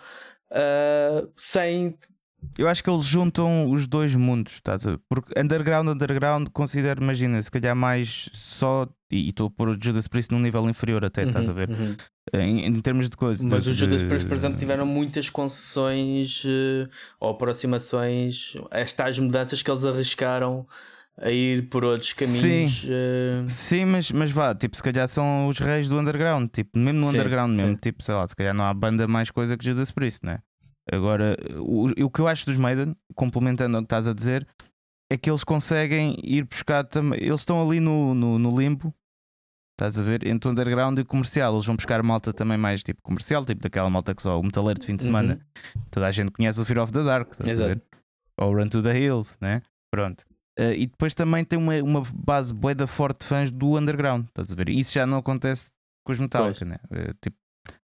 [0.52, 1.98] ah, sem
[2.58, 5.00] Eu acho que eles juntam os dois mundos, estás a ver?
[5.10, 8.88] Porque underground, underground, considero, imagina, se calhar mais só.
[9.10, 11.70] E estou a pôr o Judas Priest num nível inferior até, uhum, estás a ver?
[11.70, 11.96] Uhum.
[12.34, 13.46] Em, em, termos de coisas.
[13.46, 19.72] Mas os Judas Priest, por exemplo, tiveram muitas concessões uh, ou aproximações, estas mudanças que
[19.72, 20.68] eles arriscaram
[21.22, 22.82] a ir por outros caminhos.
[22.82, 23.50] Sim, uh...
[23.50, 27.06] sim mas, mas vá, tipo, se calhar são os reis do underground, tipo, mesmo no
[27.06, 27.80] sim, underground mesmo, sim.
[27.82, 30.40] tipo, sei lá, se calhar não há banda mais coisa que Judas Priest, né?
[30.92, 34.48] Agora, o, o que eu acho dos Maiden, complementando o que estás a dizer,
[35.10, 37.20] é que eles conseguem ir buscar também.
[37.22, 38.94] Eles estão ali no, no, no, limbo,
[39.74, 40.26] estás a ver?
[40.26, 41.54] Entre o underground e o comercial.
[41.54, 44.80] Eles vão buscar malta também mais tipo comercial, tipo daquela malta que só o metaleiro
[44.80, 45.40] de fim de semana.
[45.76, 45.82] Uhum.
[45.92, 47.84] Toda a gente conhece o Fear of the Dark, estás a ver?
[48.40, 49.62] Ou Run to the Hills, né?
[49.92, 50.26] Pronto.
[50.60, 54.52] Uh, e depois também tem uma, uma base boeda forte de fãs do underground, estás
[54.52, 54.70] a ver?
[54.70, 55.70] Isso já não acontece
[56.04, 56.78] com os Metallica, né?
[56.86, 57.38] Uh, tipo,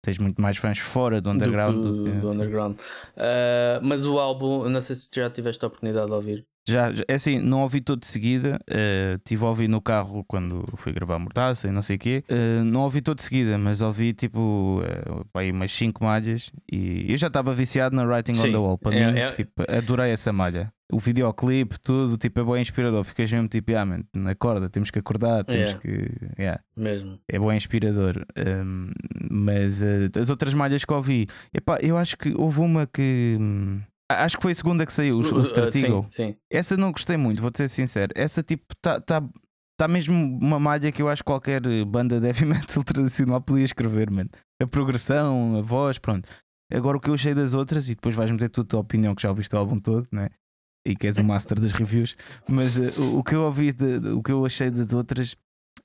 [0.06, 1.76] tens muito mais fãs fora do underground.
[1.76, 2.78] Do, do, do underground.
[2.78, 6.46] Uh, mas o álbum, não sei se já tiveste a oportunidade de ouvir.
[6.68, 8.60] Já, é assim, não ouvi todo de seguida.
[8.70, 12.24] Uh, tive a ouvir no carro quando fui gravar Mordaça e não sei o quê.
[12.28, 16.52] Uh, não ouvi todo de seguida, mas ouvi tipo uh, aí umas 5 malhas.
[16.72, 18.78] E eu já estava viciado na Writing Sim, on the Wall.
[18.80, 19.32] Para é, mim, é...
[19.32, 20.74] Tipo, adorei essa malha.
[20.92, 23.04] O videoclipe, tudo, tipo, é bem inspirador.
[23.04, 25.80] Ficas mesmo tipo, ah, man, acorda, temos que acordar, temos yeah.
[25.80, 26.42] que.
[26.42, 26.62] Yeah.
[26.78, 27.20] Mesmo.
[27.28, 28.24] É bem inspirador.
[28.38, 28.92] Um,
[29.32, 33.38] mas as outras malhas que ouvi, epá, eu acho que houve uma que.
[33.40, 35.40] Hum, Acho que foi a segunda que saiu, o, o.
[35.40, 36.36] Uh, sim, sim.
[36.50, 38.12] Essa não gostei muito, vou ser sincero.
[38.16, 39.24] Essa tipo está tá,
[39.78, 43.66] tá mesmo uma malha que eu acho que qualquer banda de heavy metal tradicional podia
[43.66, 44.30] escrever, mano.
[44.62, 46.30] A progressão, a voz, pronto.
[46.72, 49.24] Agora o que eu achei das outras, e depois vais-me dizer a tua opinião, que
[49.24, 50.30] já ouviste o álbum todo, né?
[50.86, 52.16] E que és o master das reviews,
[52.48, 55.36] mas uh, o, que eu ouvi, de, de, o que eu achei das outras,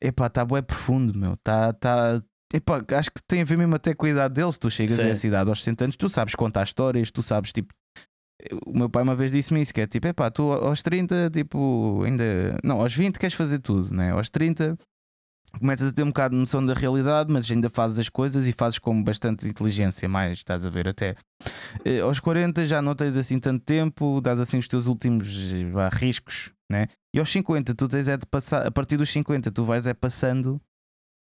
[0.01, 1.33] epá, está bué profundo, meu.
[1.35, 2.23] Está, tá,
[2.53, 4.59] epá, acho que tem a ver mesmo até com a idade deles.
[4.59, 5.03] Tu chegas Sim.
[5.03, 7.73] a essa idade aos 60 anos, tu sabes contar histórias, tu sabes tipo
[8.65, 11.31] o meu pai uma vez disse-me isso: que é tipo, é pá, tu aos 30,
[11.31, 12.59] tipo, ainda.
[12.65, 14.13] Não, aos 20 queres fazer tudo, né?
[14.13, 14.79] Aos 30
[15.59, 18.53] começas a ter um bocado de noção da realidade, mas ainda fazes as coisas e
[18.53, 21.15] fazes com bastante inteligência, mais estás a ver até.
[21.85, 25.29] Eh, aos 40 já não tens assim tanto tempo, dás assim os teus últimos
[25.73, 26.87] vá, riscos, né?
[27.15, 29.95] E aos 50 tu tens é de passar, a partir dos 50 tu vais é
[29.95, 30.61] passando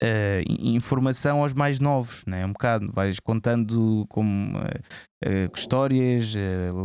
[0.01, 2.45] uh, informação aos mais novos, né?
[2.45, 6.33] um bocado, vais contando como uh, uh, histórias,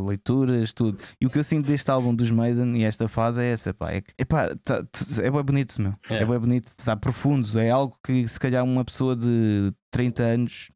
[0.06, 0.98] leituras, tudo.
[1.20, 3.92] E o que eu sinto deste álbum dos Maiden e esta fase é essa, pá,
[3.92, 4.84] é, epá, tá,
[5.22, 5.94] é bem bonito, meu.
[6.08, 10.22] É, é bem bonito, está profundo, é algo que se calhar uma pessoa de 30
[10.22, 10.68] anos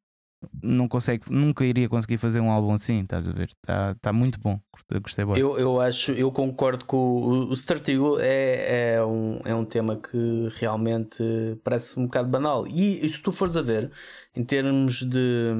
[0.63, 3.51] não consegue, nunca iria conseguir fazer um álbum assim, estás a ver?
[3.51, 4.61] Está tá muito bom,
[5.01, 5.39] gostei bem.
[5.39, 9.97] Eu, eu acho, eu concordo com o, o Startigo é, é, um, é um tema
[9.97, 11.23] que realmente
[11.63, 12.67] parece um bocado banal.
[12.67, 13.91] E, e se tu fores a ver,
[14.35, 15.53] em termos de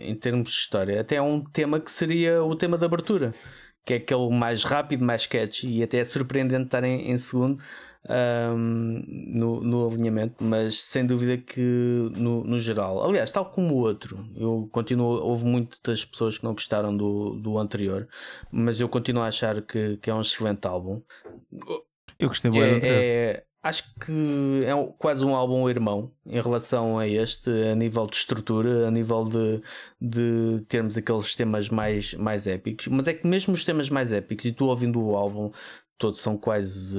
[0.00, 3.32] em termos de história, até é um tema que seria o tema de abertura,
[3.84, 7.60] que é aquele mais rápido, mais catchy e até é surpreendente estar em, em segundo
[8.08, 13.78] um, no, no alinhamento, mas sem dúvida que no, no geral, aliás, tal como o
[13.78, 18.08] outro, eu continuo, houve muitas pessoas que não gostaram do, do anterior,
[18.50, 21.00] mas eu continuo a achar que, que é um excelente álbum.
[22.18, 22.84] Eu gostei muito.
[22.84, 28.06] É, é, acho que é quase um álbum irmão em relação a este, a nível
[28.06, 29.62] de estrutura, a nível de,
[30.00, 32.88] de termos aqueles temas mais, mais épicos.
[32.88, 35.52] Mas é que mesmo os temas mais épicos, e tu ouvindo o álbum,
[36.02, 36.98] todos são quase.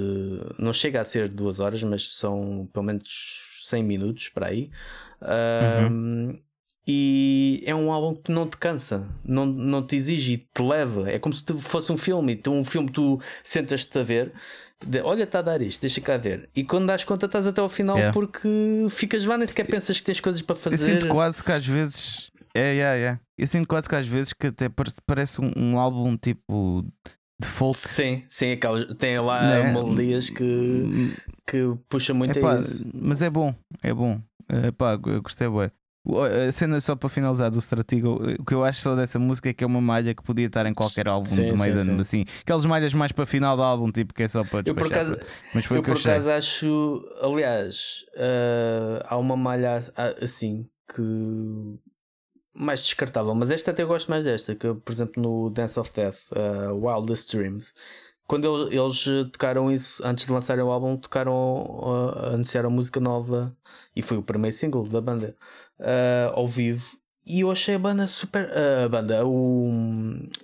[0.58, 4.72] Não chega a ser duas horas, mas são pelo menos 100 minutos para aí.
[5.22, 6.39] Uhum.
[6.86, 11.12] e é um álbum que não te cansa, não, não te exige, te leva.
[11.12, 12.32] É como se fosse um filme.
[12.32, 14.32] Então, um filme tu sentas-te a ver,
[14.86, 16.49] de, olha, está a dar isto, deixa cá ver.
[16.56, 18.14] E quando dás conta, estás até ao final yeah.
[18.14, 20.76] porque ficas lá, nem sequer pensas que tens coisas para fazer.
[20.76, 22.32] Eu sinto quase que às vezes.
[22.56, 23.20] É, é, é.
[23.38, 24.70] Eu sinto quase que às vezes que até
[25.06, 26.86] parece um, um álbum tipo
[27.40, 27.78] de folk.
[27.78, 29.74] Sim, sim, aquelas, tem lá né?
[29.74, 31.14] melodias que,
[31.48, 31.58] que
[31.90, 32.90] puxa muito Epá, a isso.
[32.94, 34.22] Mas é bom, é bom.
[34.68, 35.72] Epá, eu gostei bem.
[36.06, 39.54] A cena só para finalizar do Stratigo, o que eu acho só dessa música é
[39.54, 42.26] que é uma malha que podia estar em qualquer álbum sim, do Maiden, assim.
[42.42, 45.18] Aquelas malhas mais para final do álbum, tipo, que é só para Eu por acaso,
[45.54, 49.82] Mas foi eu, por acaso acho, aliás, uh, há uma malha
[50.22, 51.80] assim que
[52.54, 56.20] mais descartável, mas esta até gosto mais desta, que por exemplo no Dance of Death,
[56.32, 57.74] uh, Wildest Dreams,
[58.28, 63.56] quando eles tocaram isso antes de lançarem o álbum, tocaram, uh, anunciaram música nova
[63.95, 65.36] e foi o primeiro single da banda
[65.80, 66.97] uh, ao vivo.
[67.26, 68.45] E eu achei a banda super.
[68.45, 69.72] Uh, a banda, o,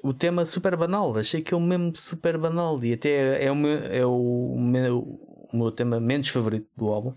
[0.02, 1.18] o tema super banal.
[1.18, 2.82] Achei que é o mesmo super banal.
[2.84, 5.00] E até é o meu, é o meu,
[5.52, 7.10] o meu tema menos favorito do álbum.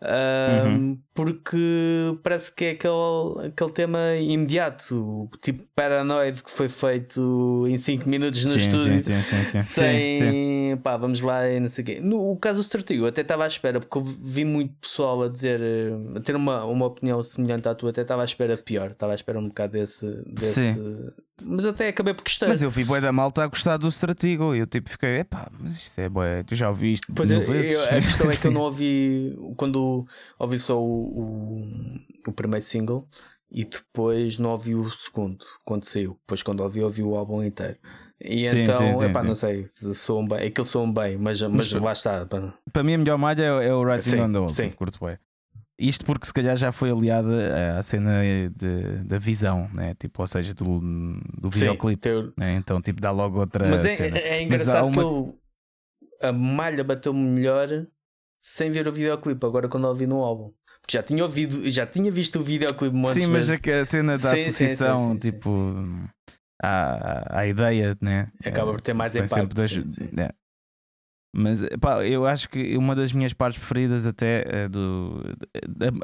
[0.00, 0.98] Uh, uhum.
[1.24, 8.08] Porque parece que é aquele, aquele tema imediato, tipo Paranoid que foi feito em 5
[8.08, 11.86] minutos no sim, estúdio, sim, sim, sim, sem pá, vamos lá e não sei o
[11.86, 12.00] quê.
[12.00, 15.22] No o caso do Strategy, eu até estava à espera, porque eu vi muito pessoal
[15.22, 18.56] a dizer, eh, a ter uma, uma opinião semelhante à tua, até estava à espera
[18.56, 20.06] de pior, estava à espera um bocado desse.
[20.26, 20.80] desse
[21.42, 22.48] mas até acabei por gostar.
[22.48, 25.50] Mas eu vi Boé da Malta a gostar do Stratigo e eu tipo fiquei, epá,
[25.58, 27.06] mas isto é boé, tu já ouviste?
[27.14, 30.06] Pois eu, a questão é que eu não ouvi quando
[30.38, 33.08] ouvi só o, o, o, primeiro single
[33.50, 36.16] e depois não ouvi o segundo quando saiu.
[36.20, 37.78] Depois quando ouvi, ouvi o álbum inteiro.
[38.20, 41.72] E sim, então, sim, sim, epá, não sei, soam bem, aquilo soam bem, mas, mas,
[41.72, 42.26] mas lá está.
[42.26, 44.70] Para, para mim, a melhor malha é, é o Writing on the Wall, sim.
[44.70, 45.18] curto bem.
[45.78, 48.20] Isto porque se calhar já foi aliada à cena
[48.54, 49.94] de, da visão, né?
[49.94, 50.78] tipo, ou seja, do,
[51.38, 52.02] do videoclipe.
[52.02, 52.34] Teu...
[52.36, 52.56] Né?
[52.56, 53.66] Então, tipo, dá logo outra.
[53.66, 54.18] Mas é, cena.
[54.18, 54.92] é engraçado uma...
[54.92, 55.40] que eu,
[56.20, 57.86] a malha bateu melhor
[58.42, 60.52] sem ver o videoclipe, agora quando ouvi no álbum.
[60.90, 64.12] Já tinha ouvido, já tinha visto o videoclipe muitas Sim, mas é que a cena
[64.12, 65.72] da sim, associação, sim, sim, tipo,
[66.60, 68.28] à, à ideia, né?
[68.44, 69.54] Acaba por ter mais impacto.
[69.54, 69.72] Das,
[70.12, 70.30] né?
[71.34, 75.22] Mas pá, eu acho que uma das minhas partes preferidas até é do.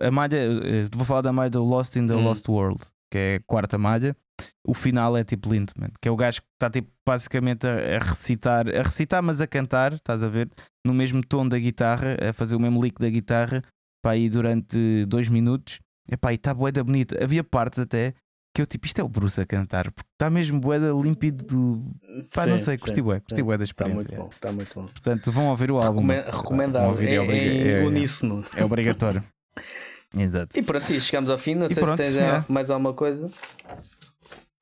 [0.00, 0.36] A, a malha.
[0.36, 2.22] Eh, vou falar da malha do Lost in the hum.
[2.22, 2.80] Lost World,
[3.10, 4.16] que é a quarta malha.
[4.64, 7.96] O final é tipo lindo, man, que é o gajo que está tipo, basicamente a,
[7.96, 10.48] a, recitar, a recitar, mas a cantar, estás a ver?
[10.86, 13.62] No mesmo tom da guitarra, a fazer o mesmo lick da guitarra,
[14.02, 15.80] para aí durante dois minutos.
[16.10, 17.22] Epá, e está boeda bonita.
[17.22, 18.14] Havia partes até
[18.56, 21.94] que eu tipo, isto é o Bruce a cantar, porque está mesmo boeda límpido do.
[22.34, 24.02] Pá, sim, não sei, curti bué, curti bué da experiência.
[24.02, 24.84] Está muito bom, está muito bom.
[24.86, 26.06] Portanto, vão ouvir o álbum.
[26.06, 28.42] Recomendado, é, é, é, uníssono.
[28.56, 29.22] É, obrigatório.
[30.16, 30.58] Exato.
[30.58, 31.54] E pronto, e chegamos ao fim.
[31.54, 32.44] Não e sei pronto, se tens é.
[32.48, 33.30] mais alguma coisa.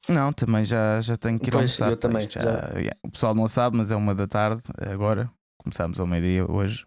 [0.09, 1.91] Não, também já, já tenho que ir pois, almoçar.
[1.91, 2.71] Eu também, já, já.
[2.75, 2.97] Yeah.
[3.03, 5.31] O pessoal não sabe, mas é uma da tarde agora.
[5.59, 6.85] Começámos ao meio-dia hoje.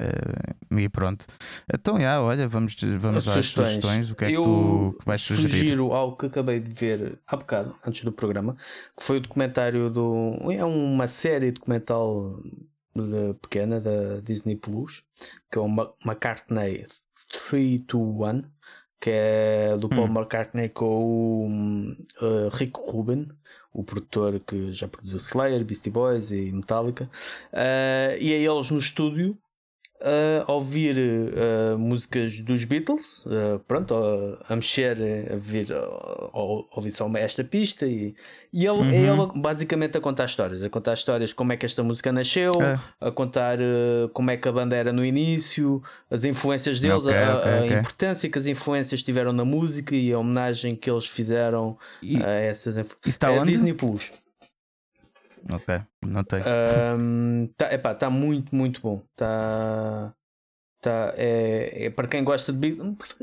[0.00, 1.26] Uh, e pronto.
[1.72, 3.68] Então, já, olha, vamos, vamos às sugestões.
[3.68, 4.10] sugestões.
[4.10, 5.48] O que é eu que tu vais sugerir?
[5.48, 8.56] sugiro algo que acabei de ver há bocado, antes do programa,
[8.96, 10.38] que foi o documentário do.
[10.50, 12.40] É uma série documental
[12.94, 15.04] de, pequena da Disney Plus,
[15.50, 16.86] que é o McCartney
[17.28, 18.44] 321,
[18.98, 20.16] que é do Paul hum.
[20.16, 21.46] McCartney com o
[22.24, 23.28] uh, Rick Rubin,
[23.72, 27.04] o produtor que já produziu Slayer, Beastie Boys e Metallica,
[27.52, 29.36] uh, e é eles no estúdio
[30.46, 34.96] a ouvir uh, músicas dos Beatles, uh, pronto, a, a, mexer,
[35.30, 38.14] a ouvir só esta pista e,
[38.52, 38.92] e ele, uhum.
[38.92, 42.78] ele basicamente a contar histórias, a contar histórias como é que esta música nasceu, é.
[43.00, 47.18] a contar uh, como é que a banda era no início, as influências deles, okay,
[47.18, 47.78] a, okay, a okay.
[47.78, 52.30] importância que as influências tiveram na música e a homenagem que eles fizeram e, a
[52.30, 53.18] essas influências.
[53.22, 54.12] É Disney Plus.
[55.52, 56.42] Ok, não tem.
[56.96, 59.02] Um, tá, está muito, muito bom.
[59.10, 60.14] Está.
[60.80, 62.74] Tá, é, é, para quem gosta de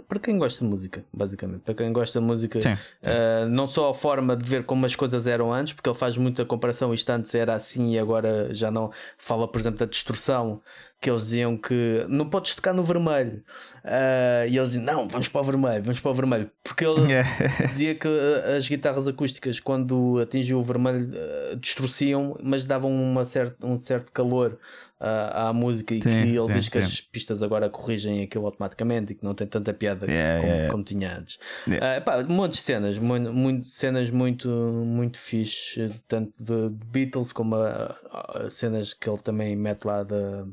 [0.08, 1.62] para quem gosta de música, basicamente.
[1.62, 3.10] Para quem gosta de música, sim, sim.
[3.10, 6.16] Uh, não só a forma de ver como as coisas eram antes, porque ele faz
[6.18, 6.94] muita comparação.
[6.94, 8.92] Isto antes era assim e agora já não.
[9.18, 10.62] Fala, por exemplo, da distorção
[11.00, 13.44] que eles diziam que não podes tocar no vermelho.
[13.84, 16.52] Uh, e eles diziam, não, vamos para o vermelho, vamos para o vermelho.
[16.64, 17.66] Porque ele yeah.
[17.66, 18.08] dizia que
[18.56, 24.12] as guitarras acústicas, quando atingiam o vermelho, uh, distorciam, mas davam uma certa, um certo
[24.12, 24.60] calor
[25.02, 25.94] uh, à música.
[25.94, 26.88] E sim, que ele sim, diz que sim.
[26.88, 30.72] as pistas agora corrigem aquilo automaticamente e que não tem tanta piada yeah, como, yeah.
[30.72, 31.40] como, tinha antes.
[31.68, 32.02] Yeah.
[32.02, 38.50] Pá, muitas cenas, muito, muito, cenas muito, muito fixe, tanto de Beatles como a, a
[38.50, 40.46] cenas que ele também mete lá da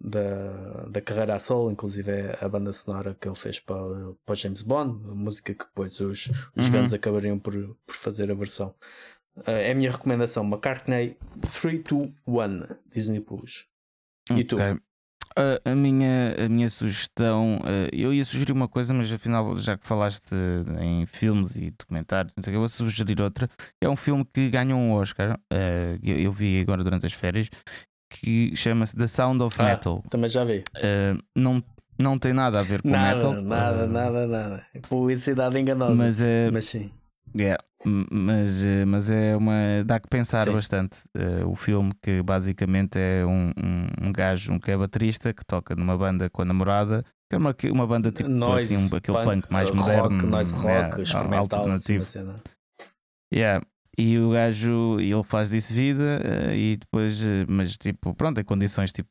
[0.00, 4.34] da, da carreira a solo, inclusive é a banda sonora que ele fez para, para
[4.34, 6.72] James Bond, a música que depois os, os uhum.
[6.72, 7.52] Guns acabariam por,
[7.86, 8.74] por fazer a versão.
[9.36, 13.66] Uh, é a minha recomendação: McCartney 321 Disney Plus.
[14.30, 14.44] E okay.
[14.44, 14.56] tu?
[14.56, 19.78] Uh, a, minha, a minha sugestão, uh, eu ia sugerir uma coisa, mas afinal, já
[19.78, 20.34] que falaste
[20.80, 23.48] em filmes e documentários, não sei, eu vou sugerir outra.
[23.80, 25.38] É um filme que ganhou um Oscar,
[26.02, 27.48] eu, eu, vi agora durante as férias,
[28.10, 30.02] que chama-se The Sound of ah, Metal.
[30.10, 30.64] Também já vi.
[31.34, 31.62] Não,
[32.00, 33.42] não tem nada a ver com nada, metal.
[33.42, 34.66] Nada, nada, nada.
[34.88, 35.94] Publicidade enganosa.
[35.94, 36.90] Mas, uh, mas sim.
[37.38, 37.62] Yeah,
[38.10, 39.84] mas, mas é uma.
[39.84, 40.52] dá que pensar sim.
[40.52, 41.00] bastante.
[41.46, 45.74] o filme que basicamente é um, um, um gajo, um que é baterista, que toca
[45.74, 47.04] numa banda com a namorada.
[47.28, 50.26] Que é uma, uma banda tipo noise, assim, um, aquele punk, punk mais rock, moderno.
[50.26, 52.02] Noise rock, yeah, experimental, alternativo.
[52.02, 52.28] Assim,
[53.32, 53.64] yeah.
[54.00, 58.44] E o gajo, ele faz disso vida eh, e depois, eh, mas tipo, pronto, em
[58.44, 59.10] condições tipo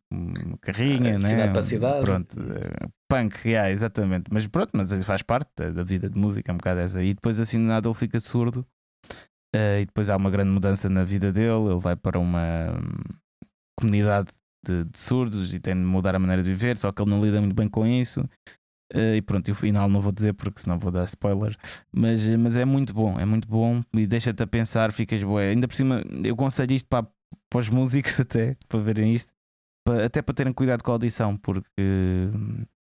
[0.61, 1.51] carrinha, é, né?
[1.51, 2.01] para cidade.
[2.01, 4.25] Pronto, eh, punk, yeah, exatamente.
[4.31, 7.03] Mas pronto, mas faz parte da vida de música, é um bocado essa.
[7.03, 8.65] E depois assim nada ele fica surdo
[9.53, 13.03] e depois há uma grande mudança na vida dele, ele vai para uma hum,
[13.79, 14.29] comunidade
[14.65, 17.23] de, de surdos e tem de mudar a maneira de viver, só que ele não
[17.23, 18.27] lida muito bem com isso.
[18.93, 21.55] Uh, e pronto, e o final não vou dizer porque senão vou dar spoiler.
[21.91, 25.41] Mas, mas é muito bom, é muito bom e deixa-te a pensar, ficas boa.
[25.41, 27.07] Ainda por cima, eu aconselho isto para,
[27.49, 29.31] para os músicos até, para verem isto,
[29.85, 31.69] para, até para terem cuidado com a audição, porque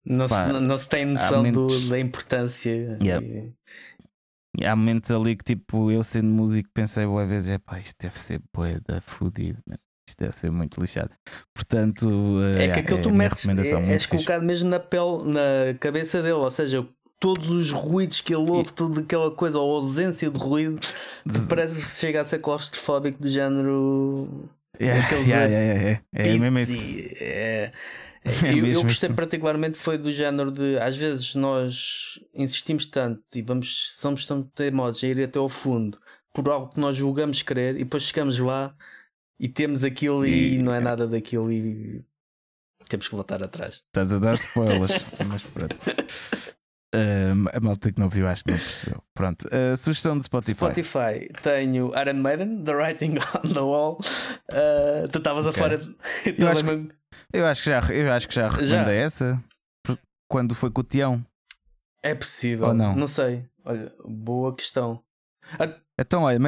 [0.06, 1.84] não, pá, se, não, se tem noção momentos...
[1.84, 2.98] do, da importância.
[3.02, 3.26] Yeah.
[3.26, 3.54] E...
[4.58, 7.96] E há momentos ali que, tipo, eu sendo músico, pensei boa vezes: é pá, isto
[8.00, 9.62] deve ser boeda fodido,
[10.08, 11.10] isto deve ser muito lixado.
[11.54, 12.08] Portanto,
[12.60, 16.34] é que aquilo é tu metes, é, és colocado mesmo na pele, na cabeça dele,
[16.34, 16.86] ou seja,
[17.20, 18.74] todos os ruídos que ele ouve, e...
[18.74, 20.80] tudo aquela coisa, ou ausência de ruído,
[21.50, 24.50] parece que chega a ser claustrofóbico do género.
[24.80, 27.16] Yeah, aqueles yeah, yeah, yeah, é, é, mesmo isso.
[27.22, 27.72] É,
[28.26, 33.42] é eu, eu, gostei particularmente foi do género de às vezes nós insistimos tanto e
[33.42, 35.98] vamos somos tão teimosos a ir até ao fundo
[36.34, 38.76] por algo que nós julgamos querer e depois chegamos lá
[39.40, 42.04] e temos aquilo e, e não é nada daquilo e
[42.90, 43.84] temos que voltar atrás.
[43.88, 45.76] Estás a dar spoilers, mas pronto.
[46.96, 49.04] Uh, a malta que não viu, acho que não percebeu.
[49.14, 50.54] Pronto, uh, sugestão do Spotify.
[50.54, 54.00] Spotify, tenho Iron Maiden, The Writing on the Wall.
[54.50, 55.60] Uh, tu estavas okay.
[55.62, 55.82] a fora.
[56.38, 56.94] Eu acho, que,
[57.34, 59.44] eu acho que já, eu acho que já recomendei essa
[60.30, 61.26] quando foi com o Tião.
[62.02, 62.96] É possível, Ou não?
[62.96, 63.46] Não sei.
[63.64, 65.04] Olha, boa questão.
[66.00, 66.40] Então, olha,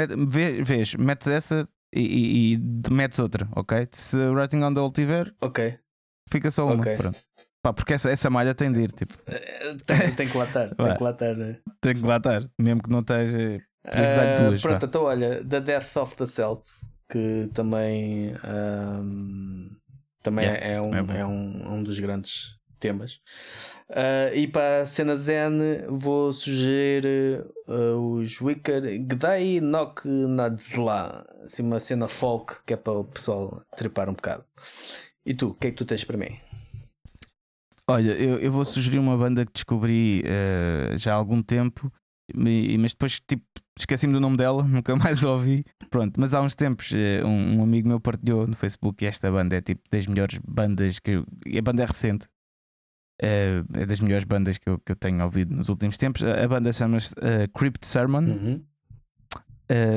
[0.64, 3.88] vês, metes essa e, e, metes outra, ok?
[3.92, 5.78] Se Writing on the Wall tiver, ok.
[6.30, 6.76] fica só uma.
[6.76, 6.98] Okay.
[6.98, 7.18] Pronto.
[7.62, 9.14] Pá, porque essa, essa malha tem de ir, tipo.
[9.26, 11.36] Eh, tem, tem que lá estar, tem que lá estar.
[11.36, 11.60] Né?
[11.82, 13.62] Tem que lá estar, mesmo que não esteja.
[13.86, 14.88] Uh, duas, pronto, vá.
[14.88, 19.70] então olha, The Death of the Celts, que também, um,
[20.22, 23.22] também yeah, é, um, é, é um, um dos grandes temas.
[23.90, 31.64] Uh, e para a cena Zen, vou sugerir uh, os Wicker Gdai Nok Nadzla, assim
[31.64, 34.44] uma cena folk que é para o pessoal tripar um bocado.
[35.26, 36.38] E tu, o que é que tu tens para mim?
[37.90, 41.92] Olha, eu, eu vou sugerir uma banda que descobri uh, já há algum tempo,
[42.36, 43.46] mas depois tipo,
[43.80, 45.64] esqueci-me do nome dela, nunca mais ouvi.
[45.90, 46.92] Pronto, mas há uns tempos
[47.24, 51.00] um, um, amigo meu partilhou no Facebook e esta banda é tipo das melhores bandas
[51.00, 51.26] que eu,
[51.58, 52.28] a banda é recente.
[53.22, 56.24] Uh, é das melhores bandas que eu, que eu tenho ouvido nos últimos tempos.
[56.24, 57.14] A, banda chama-se
[57.54, 58.64] Crypt Sermon uhum.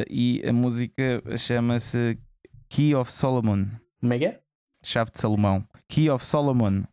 [0.08, 2.18] e a música chama-se
[2.68, 3.66] Key of Solomon.
[4.00, 4.40] Como é que é?
[4.82, 5.66] Chave de Salomão.
[5.88, 6.84] Key of Solomon.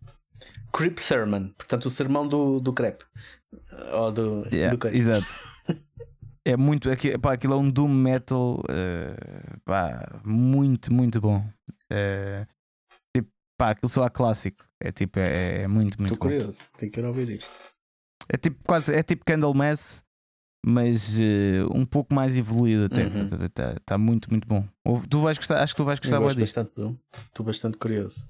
[0.77, 3.05] Creep Sermon, portanto, o sermão do, do crepe.
[3.93, 5.25] Ou do, yeah, do Exato.
[6.45, 6.89] é muito.
[6.91, 11.39] Aqui, pá, aquilo é um doom metal uh, pá, muito, muito bom.
[11.91, 12.45] Uh,
[13.15, 14.66] tipo, pá, aquilo só é clássico.
[14.81, 17.51] É tipo, é, é muito, muito Estou curioso, tenho que ir ouvir isto.
[18.29, 20.03] É tipo, quase, é tipo Candlemass,
[20.65, 23.07] mas uh, um pouco mais evoluído até.
[23.07, 23.75] Está uhum.
[23.85, 24.67] tá muito, muito bom.
[25.09, 26.71] Tu vais gostar, acho que tu vais gostar Eu bastante,
[27.25, 28.29] Estou bastante curioso.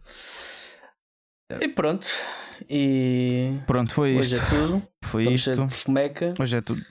[1.61, 2.07] E pronto.
[2.69, 4.45] E pronto, foi hoje isto.
[4.45, 4.87] é tudo.
[5.03, 5.83] Foi Estamos isto.
[6.39, 6.81] Hoje é tudo.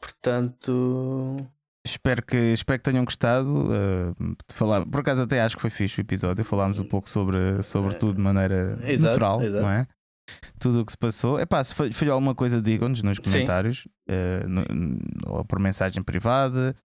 [0.00, 1.36] Portanto.
[1.84, 4.14] Espero que, espero que tenham gostado uh,
[4.48, 4.86] de falar.
[4.86, 6.44] Por acaso até acho que foi fixe o episódio.
[6.44, 9.62] Falámos um pouco sobre, sobre tudo de maneira exato, natural, exato.
[9.62, 9.86] não é?
[10.60, 11.40] Tudo o que se passou.
[11.40, 14.64] Epá, se falhou alguma coisa, digam-nos nos comentários uh, no,
[15.26, 16.76] ou por mensagem privada.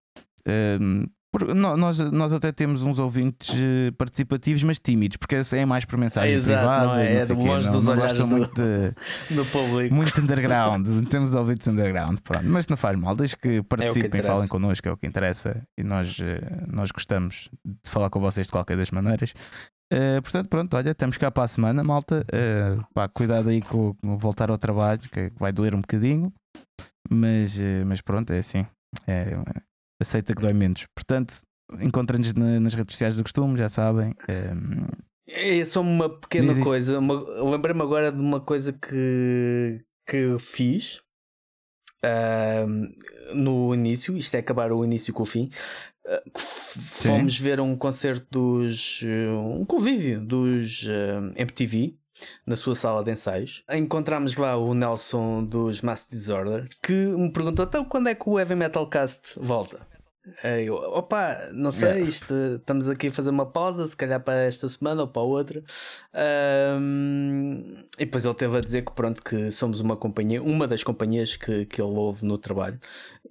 [0.47, 1.07] Uh,
[1.55, 6.37] nós, nós até temos uns ouvintes eh, participativos, mas tímidos, porque é mais por mensagem
[6.37, 6.85] é, privada.
[6.85, 8.93] Não é, é de longe dos olhares do, muito de,
[9.35, 9.93] do público.
[9.93, 10.87] Muito underground.
[11.09, 12.45] temos ouvintes underground, pronto.
[12.45, 15.61] mas não faz mal, desde que participem é e falem connosco, é o que interessa
[15.77, 19.33] e nós, eh, nós gostamos de falar com vocês de qualquer das maneiras.
[19.93, 22.25] Uh, portanto, pronto, olha, estamos cá para a semana, malta.
[22.27, 26.33] Uh, pá, cuidado aí com, com voltar ao trabalho, que vai doer um bocadinho,
[27.09, 28.65] mas, uh, mas pronto, é assim.
[29.07, 29.37] É,
[29.99, 30.85] aceita que dói menos.
[30.95, 31.41] Portanto,
[31.79, 34.13] encontrem-nos nas redes sociais do costume, já sabem.
[34.27, 36.99] É, é só uma pequena coisa.
[36.99, 41.01] Lembrei-me agora de uma coisa que, que fiz
[42.03, 44.15] uh, no início.
[44.17, 45.49] Isto é acabar o início com o fim.
[46.05, 49.01] Uh, fomos ver um concerto dos.
[49.01, 51.97] Uh, um convívio dos uh, MTV
[52.45, 53.63] na sua sala de ensaios.
[53.71, 58.39] Encontramos lá o Nelson dos Mass Disorder que me perguntou: então quando é que o
[58.39, 59.96] Heavy Metal Cast volta?
[60.43, 62.09] Eu, opa, não sei, yeah.
[62.09, 65.63] isto, estamos aqui a fazer uma pausa, se calhar para esta semana ou para outra.
[66.79, 70.83] Um, e depois ele teve a dizer que pronto, que somos uma companhia, uma das
[70.83, 72.79] companhias que, que ele ouve no trabalho.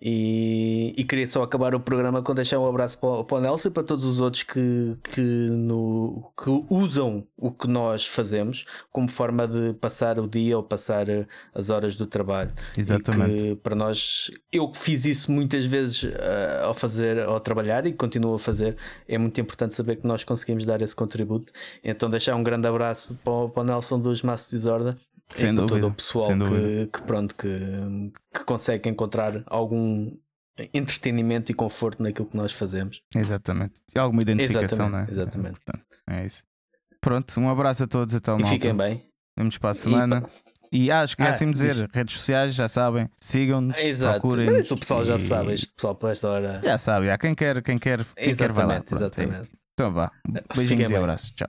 [0.00, 3.68] E, e, queria só acabar o programa com deixar um abraço para, para o Nelson
[3.68, 9.08] e para todos os outros que, que, no, que usam o que nós fazemos como
[9.08, 11.06] forma de passar o dia ou passar
[11.54, 12.52] as horas do trabalho.
[12.76, 13.56] Exatamente.
[13.56, 16.85] para nós, eu fiz isso muitas vezes uh, ao fazer,
[17.28, 18.76] ao trabalhar e continuo a fazer.
[19.08, 21.52] É muito importante saber que nós conseguimos dar esse contributo.
[21.82, 24.96] Então, deixar um grande abraço para, para o Nelson dos Mass Disorder
[25.36, 27.48] Sem e dúvida, todo o pessoal que, que, pronto, que,
[28.32, 30.12] que consegue encontrar algum
[30.72, 33.02] entretenimento e conforto naquilo que nós fazemos.
[33.14, 33.74] Exatamente.
[33.94, 35.10] E alguma identificação, Exatamente, não é?
[35.12, 35.58] exatamente.
[36.08, 36.42] É, é isso.
[37.00, 38.54] Pronto, um abraço a todos, então, E malta.
[38.54, 39.04] fiquem bem.
[39.36, 40.24] Vemos para a semana.
[40.24, 40.55] E,
[40.90, 44.46] ah, esqueci-me de Ah, dizer, redes sociais, já sabem, sigam-nos, procurem.
[44.46, 46.60] Mas isso o pessoal já e- sabe, este pessoal por esta hora.
[46.62, 48.74] Já sabe, há quem quer, quem quer, quem quer vai lá.
[48.74, 49.40] Exatamente, Pronto, é exatamente.
[49.42, 49.52] isso.
[49.74, 50.10] Então vá,
[50.54, 50.96] beijinhos e bem.
[51.02, 51.30] abraços.
[51.30, 51.48] Tchau.